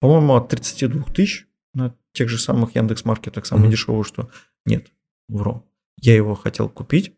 по-моему, 0.00 0.34
от 0.34 0.48
32 0.48 1.04
тысяч 1.14 1.46
на 1.74 1.94
тех 2.12 2.28
же 2.28 2.38
самых 2.38 2.74
Яндекс.Маркетах, 2.74 3.46
самый 3.46 3.68
uh-huh. 3.68 3.70
дешевый, 3.70 4.04
что 4.04 4.30
нет, 4.66 4.88
вру. 5.28 5.64
Я 6.00 6.16
его 6.16 6.34
хотел 6.34 6.68
купить, 6.68 7.14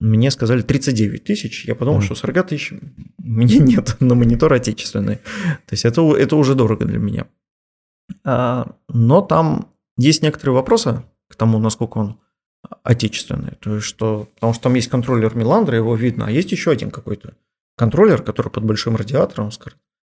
мне 0.00 0.30
сказали 0.30 0.62
39 0.62 1.24
тысяч. 1.24 1.66
Я 1.66 1.74
подумал, 1.74 2.00
mm. 2.00 2.04
что 2.04 2.14
40 2.14 2.48
тысяч 2.48 2.72
мне 3.18 3.58
нет 3.60 3.96
на 4.00 4.14
монитор 4.14 4.52
отечественный. 4.52 5.16
То 5.16 5.72
есть 5.72 5.84
это, 5.84 6.16
это 6.16 6.36
уже 6.36 6.54
дорого 6.54 6.86
для 6.86 6.98
меня. 6.98 7.26
А, 8.24 8.74
но 8.88 9.20
там 9.20 9.68
есть 9.96 10.22
некоторые 10.22 10.54
вопросы 10.54 11.02
к 11.28 11.36
тому, 11.36 11.58
насколько 11.58 11.98
он 11.98 12.18
отечественный. 12.82 13.52
То 13.60 13.76
есть 13.76 13.86
что, 13.86 14.28
потому 14.34 14.54
что 14.54 14.64
там 14.64 14.74
есть 14.74 14.88
контроллер 14.88 15.36
Миландра, 15.36 15.76
его 15.76 15.94
видно, 15.94 16.26
а 16.26 16.30
есть 16.30 16.50
еще 16.52 16.70
один 16.70 16.90
какой-то 16.90 17.34
контроллер, 17.76 18.22
который 18.22 18.50
под 18.50 18.64
большим 18.64 18.96
радиатором, 18.96 19.50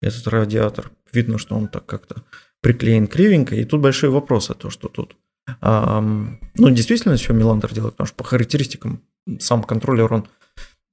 этот 0.00 0.28
радиатор, 0.28 0.90
видно, 1.12 1.38
что 1.38 1.56
он 1.56 1.68
так 1.68 1.84
как-то 1.86 2.22
приклеен 2.60 3.06
кривенько, 3.06 3.56
и 3.56 3.64
тут 3.64 3.80
большие 3.80 4.10
вопросы, 4.10 4.54
то, 4.54 4.70
что 4.70 4.88
тут. 4.88 5.16
А, 5.60 6.00
ну, 6.00 6.70
действительно, 6.70 7.16
все 7.16 7.32
Миландр 7.32 7.72
делает, 7.72 7.94
потому 7.94 8.06
что 8.06 8.16
по 8.16 8.24
характеристикам 8.24 9.02
сам 9.40 9.62
контроллер, 9.62 10.12
он 10.12 10.28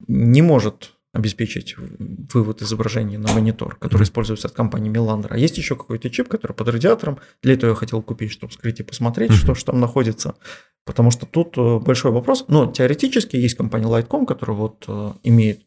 не 0.06 0.42
может 0.42 0.92
обеспечить 1.16 1.76
вывод 1.78 2.62
изображения 2.62 3.18
на 3.18 3.32
монитор, 3.32 3.76
который 3.76 4.02
используется 4.02 4.48
от 4.48 4.54
компании 4.54 4.92
Milander. 4.92 5.28
А 5.30 5.38
есть 5.38 5.56
еще 5.56 5.74
какой-то 5.74 6.10
чип, 6.10 6.28
который 6.28 6.52
под 6.52 6.68
радиатором. 6.68 7.18
Для 7.42 7.54
этого 7.54 7.70
я 7.70 7.76
хотел 7.76 8.02
купить, 8.02 8.30
чтобы 8.30 8.52
скрыть 8.52 8.80
и 8.80 8.82
посмотреть, 8.82 9.32
что 9.32 9.54
же 9.54 9.64
там 9.64 9.80
находится. 9.80 10.34
Потому 10.84 11.10
что 11.10 11.26
тут 11.26 11.56
э, 11.56 11.78
большой 11.78 12.12
вопрос. 12.12 12.44
Но 12.48 12.70
теоретически 12.70 13.36
есть 13.36 13.56
компания 13.56 13.86
Lightcom, 13.86 14.26
которая 14.26 14.56
вот 14.56 14.84
э, 14.86 15.12
имеет 15.22 15.62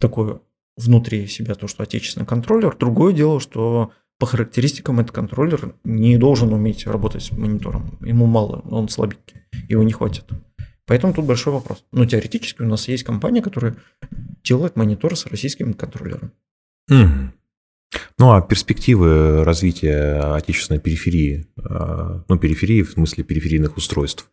такое 0.00 0.40
внутри 0.76 1.26
себя 1.26 1.54
то, 1.54 1.66
что 1.66 1.82
отечественный 1.82 2.26
контроллер. 2.26 2.76
Другое 2.76 3.12
дело, 3.12 3.40
что 3.40 3.92
по 4.18 4.26
характеристикам 4.26 5.00
этот 5.00 5.12
контроллер 5.12 5.74
не 5.84 6.16
должен 6.16 6.52
уметь 6.52 6.86
работать 6.86 7.24
с 7.24 7.32
монитором. 7.32 7.98
Ему 8.00 8.26
мало, 8.26 8.62
он 8.70 8.88
слабенький, 8.88 9.42
его 9.68 9.82
не 9.82 9.92
хватит. 9.92 10.24
Поэтому 10.88 11.12
тут 11.12 11.26
большой 11.26 11.52
вопрос. 11.52 11.84
Но 11.92 12.06
теоретически 12.06 12.62
у 12.62 12.66
нас 12.66 12.88
есть 12.88 13.04
компания, 13.04 13.42
которая 13.42 13.76
делает 14.42 14.74
мониторы 14.74 15.14
с 15.14 15.26
российским 15.26 15.74
контроллером. 15.74 16.32
Mm. 16.90 17.28
Ну 18.18 18.32
а 18.32 18.40
перспективы 18.40 19.44
развития 19.44 20.34
отечественной 20.34 20.80
периферии, 20.80 21.46
а, 21.62 22.24
ну 22.26 22.38
периферии 22.38 22.82
в 22.82 22.92
смысле 22.92 23.22
периферийных 23.24 23.76
устройств, 23.76 24.30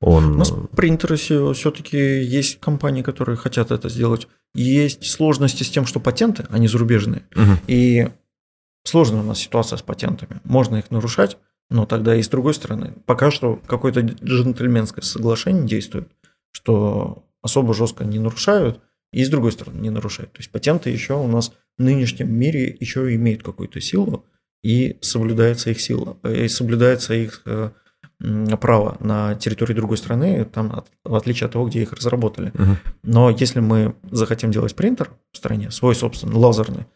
он... 0.00 0.34
У 0.34 0.38
нас 0.38 0.52
принтеры 0.76 1.16
все-таки 1.16 1.98
есть 2.22 2.60
компании, 2.60 3.02
которые 3.02 3.36
хотят 3.36 3.70
это 3.72 3.88
сделать. 3.88 4.28
Есть 4.54 5.04
сложности 5.04 5.64
с 5.64 5.70
тем, 5.70 5.86
что 5.86 6.00
патенты, 6.00 6.46
они 6.50 6.68
зарубежные. 6.68 7.22
Угу. 7.34 7.52
И 7.66 8.08
сложная 8.84 9.20
у 9.20 9.24
нас 9.24 9.38
ситуация 9.38 9.76
с 9.76 9.82
патентами. 9.82 10.40
Можно 10.44 10.76
их 10.76 10.90
нарушать, 10.90 11.36
но 11.70 11.86
тогда 11.86 12.14
и 12.16 12.22
с 12.22 12.28
другой 12.28 12.54
стороны, 12.54 12.94
пока 13.06 13.30
что 13.30 13.60
какое-то 13.66 14.00
джентльменское 14.00 15.02
соглашение 15.02 15.66
действует, 15.66 16.08
что 16.52 17.24
особо 17.42 17.74
жестко 17.74 18.04
не 18.04 18.18
нарушают, 18.18 18.80
и 19.12 19.24
с 19.24 19.28
другой 19.28 19.52
стороны 19.52 19.80
не 19.80 19.90
нарушают. 19.90 20.32
То 20.32 20.40
есть 20.40 20.50
патенты 20.50 20.90
еще 20.90 21.14
у 21.14 21.26
нас 21.26 21.52
в 21.78 21.82
нынешнем 21.82 22.32
мире 22.32 22.76
еще 22.78 23.14
имеют 23.14 23.42
какую-то 23.42 23.80
силу, 23.80 24.24
и 24.62 24.98
соблюдается 25.00 25.70
их 25.70 25.80
сила, 25.80 26.16
и 26.24 26.48
соблюдается 26.48 27.14
их 27.14 27.42
э, 27.44 27.70
право 28.60 28.96
на 29.00 29.34
территории 29.36 29.74
другой 29.74 29.96
страны, 29.96 30.44
там, 30.44 30.84
в 31.04 31.14
отличие 31.14 31.46
от 31.46 31.52
того, 31.52 31.68
где 31.68 31.82
их 31.82 31.92
разработали. 31.92 32.48
Угу. 32.48 32.76
Но 33.04 33.30
если 33.30 33.60
мы 33.60 33.94
захотим 34.10 34.50
делать 34.50 34.74
принтер 34.74 35.12
в 35.32 35.36
стране, 35.36 35.70
свой 35.70 35.94
собственный, 35.94 36.34
лазерный, 36.34 36.86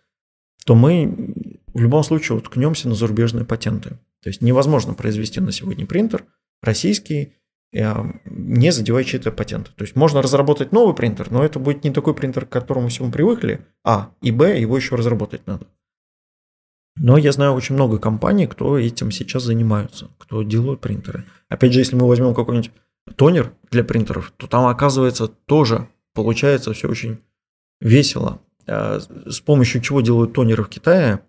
то 0.64 0.74
мы 0.74 1.34
в 1.72 1.80
любом 1.80 2.02
случае 2.02 2.38
уткнемся 2.38 2.88
на 2.88 2.94
зарубежные 2.94 3.44
патенты. 3.44 3.98
То 4.22 4.28
есть 4.28 4.42
невозможно 4.42 4.94
произвести 4.94 5.40
на 5.40 5.52
сегодня 5.52 5.86
принтер 5.86 6.24
российский, 6.62 7.34
э, 7.72 7.94
не 8.24 8.70
задевая 8.70 9.04
чьи-то 9.04 9.32
патенты. 9.32 9.70
То 9.76 9.84
есть 9.84 9.96
можно 9.96 10.22
разработать 10.22 10.72
новый 10.72 10.94
принтер, 10.94 11.30
но 11.30 11.44
это 11.44 11.58
будет 11.58 11.84
не 11.84 11.90
такой 11.90 12.14
принтер, 12.14 12.46
к 12.46 12.50
которому 12.50 12.88
все 12.88 13.04
мы 13.04 13.12
привыкли, 13.12 13.66
а, 13.84 14.12
и 14.20 14.30
б, 14.30 14.58
его 14.58 14.76
еще 14.76 14.96
разработать 14.96 15.46
надо. 15.46 15.66
Но 16.96 17.16
я 17.16 17.32
знаю 17.32 17.54
очень 17.54 17.76
много 17.76 17.98
компаний, 17.98 18.46
кто 18.46 18.78
этим 18.78 19.10
сейчас 19.10 19.44
занимаются, 19.44 20.10
кто 20.18 20.42
делают 20.42 20.80
принтеры. 20.80 21.24
Опять 21.48 21.72
же, 21.72 21.78
если 21.78 21.96
мы 21.96 22.06
возьмем 22.06 22.34
какой-нибудь 22.34 22.72
тонер 23.16 23.52
для 23.70 23.84
принтеров, 23.84 24.32
то 24.36 24.46
там 24.46 24.66
оказывается 24.66 25.28
тоже 25.28 25.88
получается 26.14 26.72
все 26.72 26.88
очень 26.88 27.18
весело. 27.80 28.40
А, 28.66 29.00
с 29.00 29.40
помощью 29.40 29.80
чего 29.80 30.00
делают 30.00 30.32
тонеры 30.32 30.64
в 30.64 30.68
Китае 30.68 31.20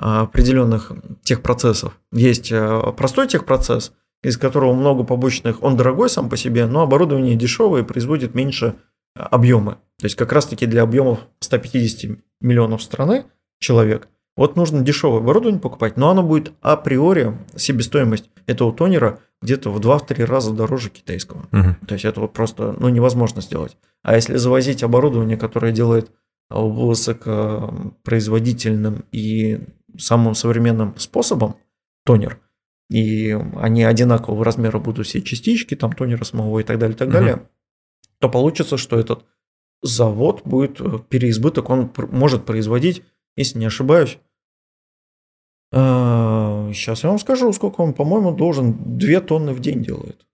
определенных 0.00 0.92
техпроцессов. 1.22 1.98
Есть 2.12 2.50
а, 2.52 2.92
простой 2.92 3.28
техпроцесс, 3.28 3.92
из 4.22 4.36
которого 4.36 4.74
много 4.74 5.04
побочных, 5.04 5.62
он 5.62 5.76
дорогой 5.76 6.10
сам 6.10 6.28
по 6.28 6.36
себе, 6.36 6.66
но 6.66 6.82
оборудование 6.82 7.36
дешевое 7.36 7.82
и 7.82 7.86
производит 7.86 8.34
меньше 8.34 8.76
объемы. 9.14 9.78
То 9.98 10.06
есть 10.06 10.16
как 10.16 10.32
раз 10.32 10.46
таки 10.46 10.66
для 10.66 10.82
объемов 10.82 11.20
150 11.40 12.18
миллионов 12.40 12.82
страны 12.82 13.24
человек– 13.58 14.08
вот 14.40 14.56
нужно 14.56 14.82
дешевое 14.82 15.20
оборудование 15.20 15.60
покупать, 15.60 15.98
но 15.98 16.08
оно 16.08 16.22
будет 16.22 16.54
априори, 16.62 17.36
себестоимость 17.56 18.30
этого 18.46 18.72
тонера 18.72 19.18
где-то 19.42 19.70
в 19.70 19.78
2-3 19.80 20.24
раза 20.24 20.54
дороже 20.54 20.88
китайского. 20.88 21.40
Угу. 21.52 21.76
То 21.86 21.94
есть 21.94 22.06
это 22.06 22.20
вот 22.20 22.32
просто 22.32 22.74
ну, 22.78 22.88
невозможно 22.88 23.42
сделать. 23.42 23.76
А 24.02 24.14
если 24.14 24.36
завозить 24.36 24.82
оборудование, 24.82 25.36
которое 25.36 25.72
делает 25.72 26.10
высокопроизводительным 26.48 29.04
и 29.12 29.60
самым 29.98 30.34
современным 30.34 30.96
способом 30.98 31.56
тонер, 32.04 32.40
и 32.90 33.30
они 33.56 33.84
одинакового 33.84 34.44
размера 34.44 34.78
будут 34.78 35.06
все 35.06 35.22
частички, 35.22 35.74
там 35.74 35.92
тонера 35.92 36.24
самого 36.24 36.60
и 36.60 36.62
так 36.62 36.78
далее, 36.78 36.94
и 36.94 36.98
так 36.98 37.08
угу. 37.08 37.14
далее, 37.14 37.48
то 38.18 38.28
получится, 38.28 38.76
что 38.76 38.98
этот 38.98 39.24
завод 39.82 40.42
будет 40.44 40.80
э, 40.80 40.98
переизбыток, 41.08 41.70
он 41.70 41.90
может 42.10 42.44
производить 42.44 43.02
если 43.36 43.58
не 43.58 43.66
ошибаюсь. 43.66 44.18
Сейчас 45.72 47.04
а, 47.04 47.06
я 47.06 47.08
вам 47.10 47.18
скажу, 47.18 47.52
сколько 47.52 47.80
он, 47.80 47.94
по-моему, 47.94 48.32
должен 48.32 48.98
2 48.98 49.20
тонны 49.20 49.52
в 49.52 49.60
день 49.60 49.82
делает 49.82 50.26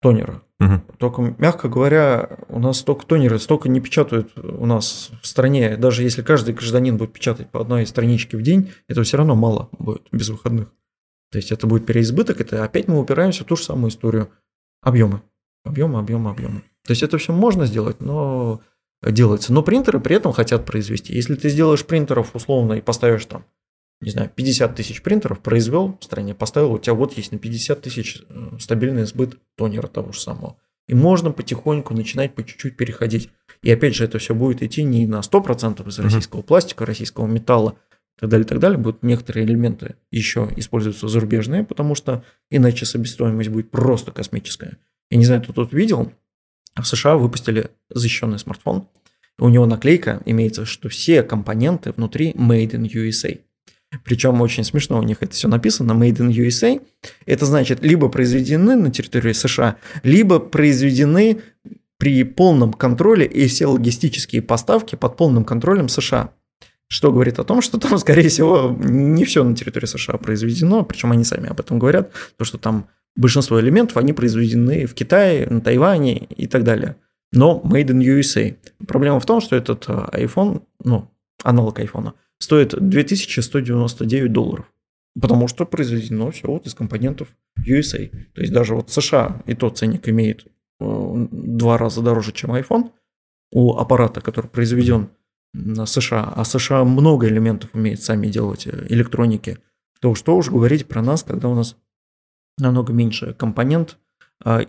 тонера. 0.00 0.42
Угу. 0.58 0.80
Только, 0.98 1.34
мягко 1.38 1.68
говоря, 1.68 2.38
у 2.48 2.58
нас 2.58 2.78
столько 2.78 3.06
тонера, 3.06 3.38
столько 3.38 3.68
не 3.68 3.80
печатают 3.80 4.36
у 4.38 4.64
нас 4.66 5.10
в 5.22 5.26
стране. 5.26 5.76
Даже 5.76 6.02
если 6.02 6.22
каждый 6.22 6.54
гражданин 6.54 6.96
будет 6.96 7.12
печатать 7.12 7.50
по 7.50 7.60
одной 7.60 7.86
страничке 7.86 8.36
в 8.36 8.42
день, 8.42 8.72
это 8.88 9.02
все 9.02 9.18
равно 9.18 9.34
мало 9.34 9.68
будет 9.78 10.02
без 10.12 10.28
выходных. 10.28 10.72
То 11.30 11.38
есть 11.38 11.52
это 11.52 11.66
будет 11.66 11.86
переизбыток, 11.86 12.40
это 12.40 12.64
опять 12.64 12.88
мы 12.88 12.98
упираемся 12.98 13.44
в 13.44 13.46
ту 13.46 13.56
же 13.56 13.64
самую 13.64 13.90
историю. 13.90 14.30
Объемы. 14.82 15.22
Объемы, 15.64 15.98
объемы, 15.98 16.30
объемы. 16.30 16.62
То 16.86 16.92
есть 16.92 17.02
это 17.02 17.18
все 17.18 17.32
можно 17.32 17.66
сделать, 17.66 18.00
но 18.00 18.60
делается. 19.02 19.52
Но 19.52 19.62
принтеры 19.62 20.00
при 20.00 20.16
этом 20.16 20.32
хотят 20.32 20.64
произвести. 20.64 21.12
Если 21.12 21.34
ты 21.34 21.48
сделаешь 21.48 21.84
принтеров 21.84 22.34
условно 22.34 22.74
и 22.74 22.80
поставишь 22.80 23.26
там, 23.26 23.44
не 24.00 24.10
знаю, 24.10 24.30
50 24.34 24.74
тысяч 24.74 25.02
принтеров, 25.02 25.40
произвел 25.40 25.96
в 26.00 26.04
стране, 26.04 26.34
поставил, 26.34 26.72
у 26.72 26.78
тебя 26.78 26.94
вот 26.94 27.16
есть 27.16 27.32
на 27.32 27.38
50 27.38 27.80
тысяч 27.80 28.22
стабильный 28.58 29.06
сбыт 29.06 29.38
тонера 29.56 29.86
того 29.86 30.12
же 30.12 30.20
самого. 30.20 30.56
И 30.86 30.94
можно 30.94 31.32
потихоньку 31.32 31.94
начинать 31.94 32.34
по 32.34 32.44
чуть-чуть 32.44 32.76
переходить. 32.76 33.30
И 33.62 33.70
опять 33.70 33.94
же, 33.94 34.04
это 34.04 34.18
все 34.18 34.34
будет 34.34 34.62
идти 34.62 34.84
не 34.84 35.06
на 35.06 35.20
100% 35.20 35.88
из 35.88 35.98
российского 35.98 36.40
uh-huh. 36.40 36.44
пластика, 36.44 36.86
российского 36.86 37.26
металла, 37.26 37.76
и 38.16 38.20
так 38.20 38.30
далее, 38.30 38.44
и 38.44 38.48
так 38.48 38.58
далее. 38.60 38.78
Будут 38.78 39.02
некоторые 39.02 39.44
элементы 39.46 39.96
еще 40.10 40.48
используются 40.56 41.08
зарубежные, 41.08 41.64
потому 41.64 41.94
что 41.94 42.24
иначе 42.50 42.86
себестоимость 42.86 43.50
будет 43.50 43.70
просто 43.70 44.12
космическая. 44.12 44.78
Я 45.10 45.18
не 45.18 45.24
знаю, 45.24 45.42
кто 45.42 45.52
тут 45.52 45.72
видел, 45.72 46.12
в 46.74 46.84
США 46.84 47.16
выпустили 47.16 47.70
защищенный 47.90 48.38
смартфон. 48.38 48.88
У 49.38 49.48
него 49.48 49.66
наклейка 49.66 50.22
имеется, 50.24 50.64
что 50.64 50.88
все 50.88 51.22
компоненты 51.22 51.92
внутри 51.92 52.32
Made 52.32 52.70
in 52.70 52.88
USA. 52.90 53.40
Причем 54.04 54.40
очень 54.40 54.64
смешно 54.64 54.98
у 54.98 55.02
них 55.02 55.18
это 55.20 55.32
все 55.32 55.48
написано, 55.48 55.92
Made 55.92 56.18
in 56.18 56.30
USA. 56.30 56.80
Это 57.26 57.46
значит, 57.46 57.82
либо 57.82 58.08
произведены 58.08 58.76
на 58.76 58.90
территории 58.90 59.32
США, 59.32 59.76
либо 60.02 60.38
произведены 60.38 61.40
при 61.98 62.24
полном 62.24 62.72
контроле 62.72 63.26
и 63.26 63.46
все 63.46 63.66
логистические 63.66 64.42
поставки 64.42 64.96
под 64.96 65.16
полным 65.16 65.44
контролем 65.44 65.88
США. 65.88 66.30
Что 66.88 67.10
говорит 67.10 67.38
о 67.38 67.44
том, 67.44 67.62
что 67.62 67.78
там, 67.78 67.98
скорее 67.98 68.28
всего, 68.28 68.76
не 68.78 69.24
все 69.24 69.42
на 69.44 69.56
территории 69.56 69.86
США 69.86 70.18
произведено, 70.18 70.84
причем 70.84 71.12
они 71.12 71.24
сами 71.24 71.48
об 71.48 71.60
этом 71.60 71.78
говорят, 71.78 72.12
то, 72.36 72.44
что 72.44 72.58
там 72.58 72.88
большинство 73.16 73.60
элементов, 73.60 73.96
они 73.96 74.12
произведены 74.12 74.86
в 74.86 74.94
Китае, 74.94 75.46
на 75.48 75.60
Тайване 75.60 76.18
и 76.18 76.46
так 76.46 76.64
далее. 76.64 76.96
Но 77.32 77.60
made 77.64 77.88
in 77.88 78.00
USA. 78.00 78.56
Проблема 78.86 79.20
в 79.20 79.26
том, 79.26 79.40
что 79.40 79.56
этот 79.56 79.84
э, 79.88 80.24
iPhone, 80.24 80.62
ну, 80.84 81.10
аналог 81.42 81.80
iPhone, 81.80 82.12
стоит 82.38 82.74
2199 82.78 84.32
долларов. 84.32 84.72
Потому 85.20 85.48
что 85.48 85.64
произведено 85.64 86.30
все 86.30 86.46
вот 86.46 86.66
из 86.66 86.74
компонентов 86.74 87.28
USA. 87.66 88.08
То 88.34 88.40
есть 88.42 88.52
даже 88.52 88.74
вот 88.74 88.90
США 88.90 89.42
и 89.46 89.54
тот 89.54 89.78
ценник 89.78 90.08
имеет 90.08 90.46
э, 90.80 91.26
два 91.30 91.78
раза 91.78 92.02
дороже, 92.02 92.32
чем 92.32 92.52
iPhone 92.52 92.90
у 93.50 93.76
аппарата, 93.76 94.20
который 94.20 94.48
произведен 94.48 95.08
на 95.54 95.86
США. 95.86 96.32
А 96.36 96.44
США 96.44 96.84
много 96.84 97.28
элементов 97.28 97.70
умеет 97.72 98.02
сами 98.02 98.26
делать 98.26 98.66
э, 98.66 98.86
электроники. 98.90 99.58
То 100.00 100.14
что 100.14 100.36
уж 100.36 100.50
говорить 100.50 100.86
про 100.86 101.02
нас, 101.02 101.22
когда 101.22 101.48
у 101.48 101.54
нас 101.54 101.76
намного 102.58 102.92
меньше 102.92 103.32
компонент 103.34 103.98
а, 104.44 104.66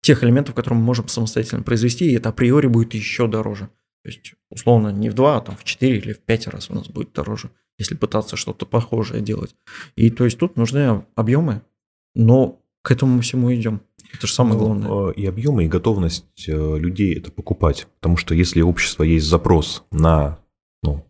тех 0.00 0.24
элементов, 0.24 0.54
которые 0.54 0.78
мы 0.78 0.84
можем 0.86 1.08
самостоятельно 1.08 1.62
произвести, 1.62 2.10
и 2.10 2.14
это 2.14 2.30
априори 2.30 2.66
будет 2.66 2.94
еще 2.94 3.28
дороже. 3.28 3.68
То 4.02 4.10
есть, 4.10 4.34
условно, 4.50 4.88
не 4.88 5.10
в 5.10 5.14
2, 5.14 5.36
а 5.36 5.40
там 5.40 5.56
в 5.56 5.64
4 5.64 5.96
или 5.98 6.12
в 6.12 6.20
5 6.20 6.46
раз 6.48 6.70
у 6.70 6.74
нас 6.74 6.88
будет 6.88 7.12
дороже, 7.12 7.50
если 7.78 7.94
пытаться 7.94 8.36
что-то 8.36 8.66
похожее 8.66 9.22
делать. 9.22 9.54
И 9.94 10.10
то 10.10 10.24
есть 10.24 10.38
тут 10.38 10.56
нужны 10.56 11.04
объемы, 11.14 11.62
но 12.14 12.60
к 12.82 12.90
этому 12.90 13.20
всему 13.20 13.54
идем. 13.54 13.80
Это 14.12 14.26
же 14.26 14.32
самое 14.34 14.58
главное. 14.58 14.88
Ну, 14.88 15.10
и 15.10 15.24
объемы, 15.24 15.64
и 15.64 15.68
готовность 15.68 16.48
э, 16.48 16.78
людей 16.78 17.16
это 17.16 17.30
покупать. 17.30 17.86
Потому 18.00 18.16
что 18.16 18.34
если 18.34 18.60
у 18.60 18.68
общества 18.68 19.04
есть 19.04 19.26
запрос 19.26 19.84
на 19.90 20.38
ну, 20.82 21.06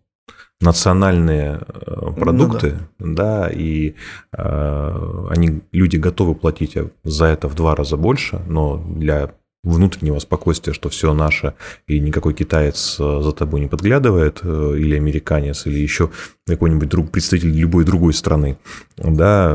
национальные 0.60 1.62
э, 1.66 2.12
продукты, 2.12 2.78
ну, 2.98 3.14
да. 3.14 3.46
да, 3.46 3.50
и 3.50 3.94
э, 4.32 5.26
они, 5.30 5.62
люди 5.72 5.96
готовы 5.96 6.34
платить 6.34 6.76
за 7.02 7.24
это 7.26 7.48
в 7.48 7.54
два 7.54 7.74
раза 7.74 7.96
больше, 7.96 8.40
но 8.46 8.76
для 8.76 9.34
внутреннего 9.64 10.18
спокойствия, 10.18 10.72
что 10.72 10.88
все 10.88 11.14
наше, 11.14 11.54
и 11.86 12.00
никакой 12.00 12.34
китаец 12.34 12.96
э, 12.98 13.20
за 13.22 13.32
тобой 13.32 13.60
не 13.60 13.68
подглядывает, 13.68 14.40
э, 14.42 14.74
или 14.76 14.96
американец, 14.96 15.66
или 15.66 15.78
еще 15.78 16.10
какой-нибудь 16.46 16.88
друг, 16.88 17.10
представитель 17.10 17.52
любой 17.52 17.84
другой 17.84 18.12
страны, 18.12 18.58
да, 18.96 19.52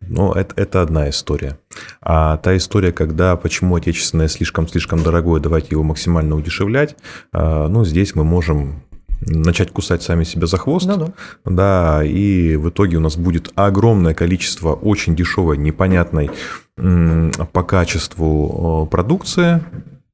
ну, 0.00 0.32
это, 0.32 0.54
это 0.56 0.80
одна 0.80 1.10
история. 1.10 1.58
А 2.00 2.38
та 2.38 2.56
история, 2.56 2.92
когда 2.92 3.36
почему 3.36 3.76
отечественное 3.76 4.28
слишком-слишком 4.28 5.02
дорогое, 5.02 5.40
давайте 5.40 5.68
его 5.72 5.82
максимально 5.82 6.34
удешевлять, 6.34 6.96
ну, 7.32 7.84
здесь 7.84 8.14
мы 8.14 8.24
можем 8.24 8.82
начать 9.20 9.70
кусать 9.70 10.02
сами 10.02 10.24
себя 10.24 10.46
за 10.46 10.58
хвост. 10.58 10.86
Ну, 10.86 10.96
да. 10.96 11.12
да, 11.44 12.04
и 12.04 12.56
в 12.56 12.70
итоге 12.70 12.96
у 12.96 13.00
нас 13.00 13.16
будет 13.16 13.52
огромное 13.54 14.14
количество 14.14 14.74
очень 14.74 15.16
дешевой, 15.16 15.58
непонятной 15.58 16.30
по 16.76 17.62
качеству 17.62 18.84
э, 18.86 18.90
продукции. 18.90 19.62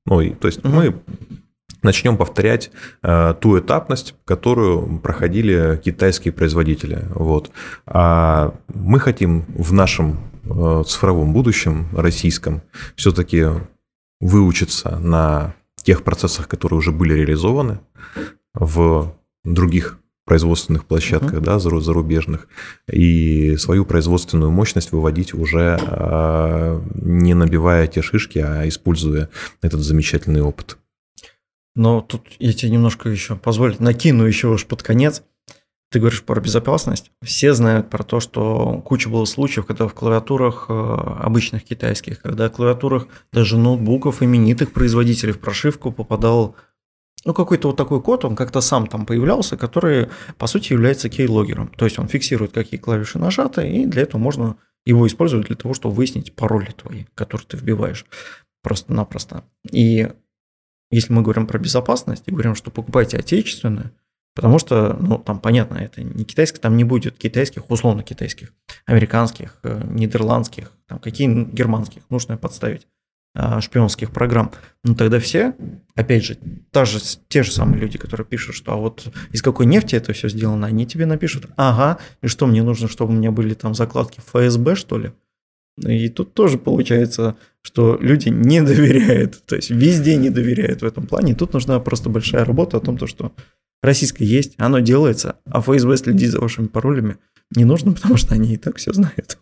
Ну, 0.07 0.31
то 0.35 0.49
есть 0.49 0.64
угу. 0.64 0.69
мы 0.69 0.95
начнем 1.83 2.17
повторять 2.17 2.71
э, 3.03 3.35
ту 3.40 3.59
этапность, 3.59 4.14
которую 4.25 4.99
проходили 4.99 5.81
китайские 5.85 6.33
производители. 6.33 7.05
Вот. 7.14 7.51
А 7.87 8.55
мы 8.73 8.99
хотим 8.99 9.45
в 9.49 9.73
нашем 9.73 10.19
э, 10.45 10.83
цифровом 10.87 11.33
будущем, 11.33 11.88
российском, 11.93 12.62
все-таки 12.97 13.47
выучиться 14.21 14.99
на 14.99 15.55
тех 15.83 16.03
процессах, 16.03 16.49
которые 16.49 16.79
уже 16.79 16.90
были 16.90 17.12
реализованы, 17.12 17.81
в 18.55 19.14
других 19.45 19.99
производственных 20.25 20.87
площадках, 20.87 21.35
uh-huh. 21.35 21.45
да, 21.45 21.59
зарубежных, 21.59 22.49
и 22.90 23.57
свою 23.57 23.85
производственную 23.85 24.51
мощность 24.51 24.93
выводить 24.93 25.35
уже 25.35 25.79
а, 25.83 26.83
не 26.95 27.35
набивая 27.35 27.87
те 27.87 28.01
шишки, 28.01 28.38
а 28.38 28.67
используя 28.67 29.29
этот 29.61 29.81
замечательный 29.81 30.40
опыт. 30.40 30.79
Но 31.77 32.01
тут 32.01 32.23
я 32.38 32.53
тебе 32.53 32.71
немножко 32.71 33.09
еще 33.09 33.37
позволю, 33.37 33.77
накину 33.81 34.25
еще 34.25 34.49
уж 34.49 34.64
под 34.64 34.83
конец. 34.83 35.23
Ты 35.90 36.01
говоришь 36.01 36.23
про 36.23 36.40
безопасность. 36.40 37.12
Все 37.23 37.53
знают 37.53 37.90
про 37.90 38.03
то, 38.03 38.19
что 38.19 38.83
куча 38.85 39.09
было 39.09 39.27
случаев, 39.27 39.67
когда 39.67 39.87
в 39.87 39.95
клавиатурах 39.95 40.67
э, 40.69 40.73
обычных 40.73 41.64
китайских, 41.64 42.23
когда 42.23 42.49
в 42.49 42.53
клавиатурах 42.53 43.07
даже 43.33 43.59
ноутбуков 43.59 44.23
именитых 44.23 44.73
производителей 44.73 45.33
в 45.33 45.38
прошивку 45.38 45.93
попадал 45.93 46.57
ну, 47.24 47.32
какой-то 47.32 47.68
вот 47.68 47.76
такой 47.76 48.02
код, 48.02 48.24
он 48.24 48.37
как-то 48.37 48.60
сам 48.60 48.87
там 48.87 49.06
появлялся, 49.06 49.56
который, 49.56 50.08
по 50.37 50.46
сути, 50.46 50.72
является 50.72 51.08
кейлогером. 51.08 51.68
То 51.68 51.87
есть 51.87 51.98
он 51.98 52.08
фиксирует, 52.08 52.52
какие 52.52 52.78
клавиши 52.78 53.18
нажаты, 53.18 53.68
и 53.68 53.87
для 53.87 54.02
этого 54.02 54.20
можно 54.20 54.56
его 54.84 55.06
использовать 55.06 55.46
для 55.46 55.56
того, 55.56 55.74
чтобы 55.74 55.94
выяснить 55.94 56.34
пароли 56.34 56.70
твои, 56.76 57.04
которые 57.14 57.46
ты 57.46 57.56
вбиваешь 57.56 58.04
просто-напросто. 58.62 59.44
И 59.70 60.10
если 60.90 61.12
мы 61.12 61.22
говорим 61.22 61.46
про 61.46 61.58
безопасность 61.58 62.24
и 62.26 62.30
говорим, 62.30 62.54
что 62.54 62.70
покупайте 62.70 63.16
отечественное, 63.16 63.92
потому 64.34 64.58
что, 64.58 64.96
ну, 65.00 65.18
там 65.18 65.40
понятно, 65.40 65.76
это 65.78 66.02
не 66.02 66.24
китайское, 66.24 66.60
там 66.60 66.76
не 66.76 66.84
будет 66.84 67.16
китайских, 67.16 67.70
условно 67.70 68.02
китайских, 68.02 68.52
американских, 68.84 69.58
э, 69.62 69.82
нидерландских, 69.88 70.72
там 70.87 70.98
какие 70.98 71.28
германских, 71.44 72.02
нужно 72.10 72.37
подставить 72.37 72.87
шпионских 73.61 74.11
программ, 74.11 74.53
ну 74.85 74.94
тогда 74.94 75.18
все, 75.18 75.55
опять 75.97 76.25
же, 76.25 76.38
та 76.70 76.85
же, 76.85 77.01
те 77.29 77.42
же 77.42 77.51
самые 77.51 77.81
люди, 77.81 77.99
которые 77.99 78.27
пишут, 78.27 78.55
что 78.55 78.73
а 78.73 78.77
вот 78.77 79.12
из 79.33 79.42
какой 79.42 79.66
нефти 79.66 79.97
это 79.97 80.12
все 80.12 80.29
сделано, 80.29 80.66
они 80.66 80.87
тебе 80.87 81.07
напишут, 81.07 81.47
ага, 81.57 81.99
и 82.23 82.29
что 82.29 82.47
мне 82.47 82.62
нужно, 82.62 82.88
чтобы 82.88 83.12
у 83.12 83.16
меня 83.16 83.33
были 83.33 83.55
там 83.55 83.75
закладки 83.75 84.20
ФСБ, 84.20 84.77
что 84.77 84.99
ли? 84.99 85.12
И 85.79 86.09
тут 86.09 86.35
тоже 86.35 86.59
получается, 86.59 87.37
что 87.62 87.99
люди 88.01 88.29
не 88.29 88.62
доверяют, 88.62 89.44
то 89.44 89.57
есть 89.57 89.70
везде 89.70 90.16
не 90.16 90.31
доверяют 90.31 90.83
в 90.83 90.85
этом 90.85 91.07
плане. 91.07 91.33
И 91.33 91.35
тут 91.35 91.53
нужна 91.53 91.81
просто 91.81 92.11
большая 92.11 92.44
работа 92.44 92.77
о 92.77 92.81
том, 92.81 92.97
то, 92.97 93.09
что 93.09 93.33
российское 93.83 94.25
есть, 94.25 94.55
оно 94.59 94.79
делается, 94.79 95.37
а 95.47 95.61
ФСБ 95.61 95.97
следить 95.97 96.31
за 96.31 96.40
вашими 96.40 96.68
паролями 96.68 97.16
не 97.57 97.64
нужно, 97.64 97.92
потому 97.92 98.16
что 98.16 98.35
они 98.35 98.55
и 98.55 98.57
так 98.57 98.77
все 98.77 98.92
знают. 98.92 99.38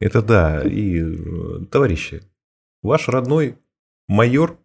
Это 0.00 0.22
да. 0.22 0.62
И, 0.62 1.00
э, 1.00 1.64
товарищи, 1.70 2.22
ваш 2.86 3.08
родной 3.08 3.58
майор 4.08 4.58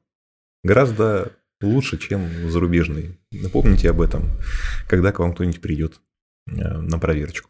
гораздо 0.63 1.33
лучше, 1.61 1.97
чем 1.97 2.49
зарубежный. 2.49 3.19
Напомните 3.31 3.89
об 3.89 4.01
этом, 4.01 4.29
когда 4.87 5.11
к 5.11 5.19
вам 5.19 5.33
кто-нибудь 5.33 5.61
придет 5.61 6.01
э, 6.47 6.53
на 6.53 6.99
проверочку. 6.99 7.49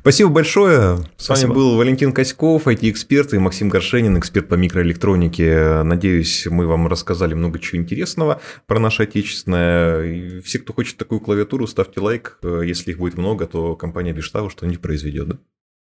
Спасибо 0.00 0.30
большое. 0.30 0.98
С 1.16 1.24
Спасибо. 1.24 1.48
вами 1.48 1.56
был 1.56 1.76
Валентин 1.76 2.12
Коськов, 2.12 2.66
IT-эксперт 2.66 3.32
и 3.34 3.38
Максим 3.38 3.68
Горшенин, 3.68 4.18
эксперт 4.18 4.48
по 4.48 4.54
микроэлектронике. 4.54 5.82
Надеюсь, 5.82 6.46
мы 6.46 6.66
вам 6.66 6.88
рассказали 6.88 7.34
много 7.34 7.58
чего 7.58 7.80
интересного 7.80 8.40
про 8.66 8.78
наше 8.78 9.04
отечественное. 9.04 10.04
И 10.04 10.40
все, 10.40 10.58
кто 10.58 10.72
хочет 10.72 10.98
такую 10.98 11.20
клавиатуру, 11.20 11.66
ставьте 11.66 12.00
лайк. 12.00 12.38
Если 12.42 12.92
их 12.92 12.98
будет 12.98 13.16
много, 13.16 13.46
то 13.46 13.74
компания 13.74 14.12
Биштау 14.12 14.50
что-нибудь 14.50 14.80
произведет. 14.80 15.28
Да? 15.28 15.38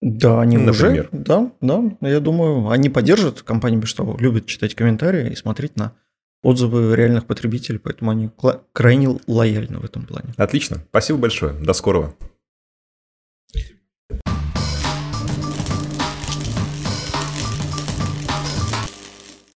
Да, 0.01 0.41
они 0.41 0.57
Например. 0.57 1.09
уже, 1.11 1.23
да, 1.23 1.51
да, 1.61 1.83
я 2.01 2.19
думаю, 2.19 2.69
они 2.69 2.89
поддержат 2.89 3.43
компанию 3.43 3.79
Биштау, 3.79 4.17
любят 4.17 4.47
читать 4.47 4.73
комментарии 4.73 5.31
и 5.31 5.35
смотреть 5.35 5.75
на 5.75 5.93
отзывы 6.41 6.95
реальных 6.95 7.27
потребителей, 7.27 7.77
поэтому 7.77 8.09
они 8.09 8.31
крайне 8.73 9.19
лояльны 9.27 9.77
в 9.77 9.85
этом 9.85 10.07
плане. 10.07 10.33
Отлично, 10.37 10.77
спасибо 10.89 11.19
большое, 11.19 11.53
до 11.53 11.73
скорого. 11.73 12.15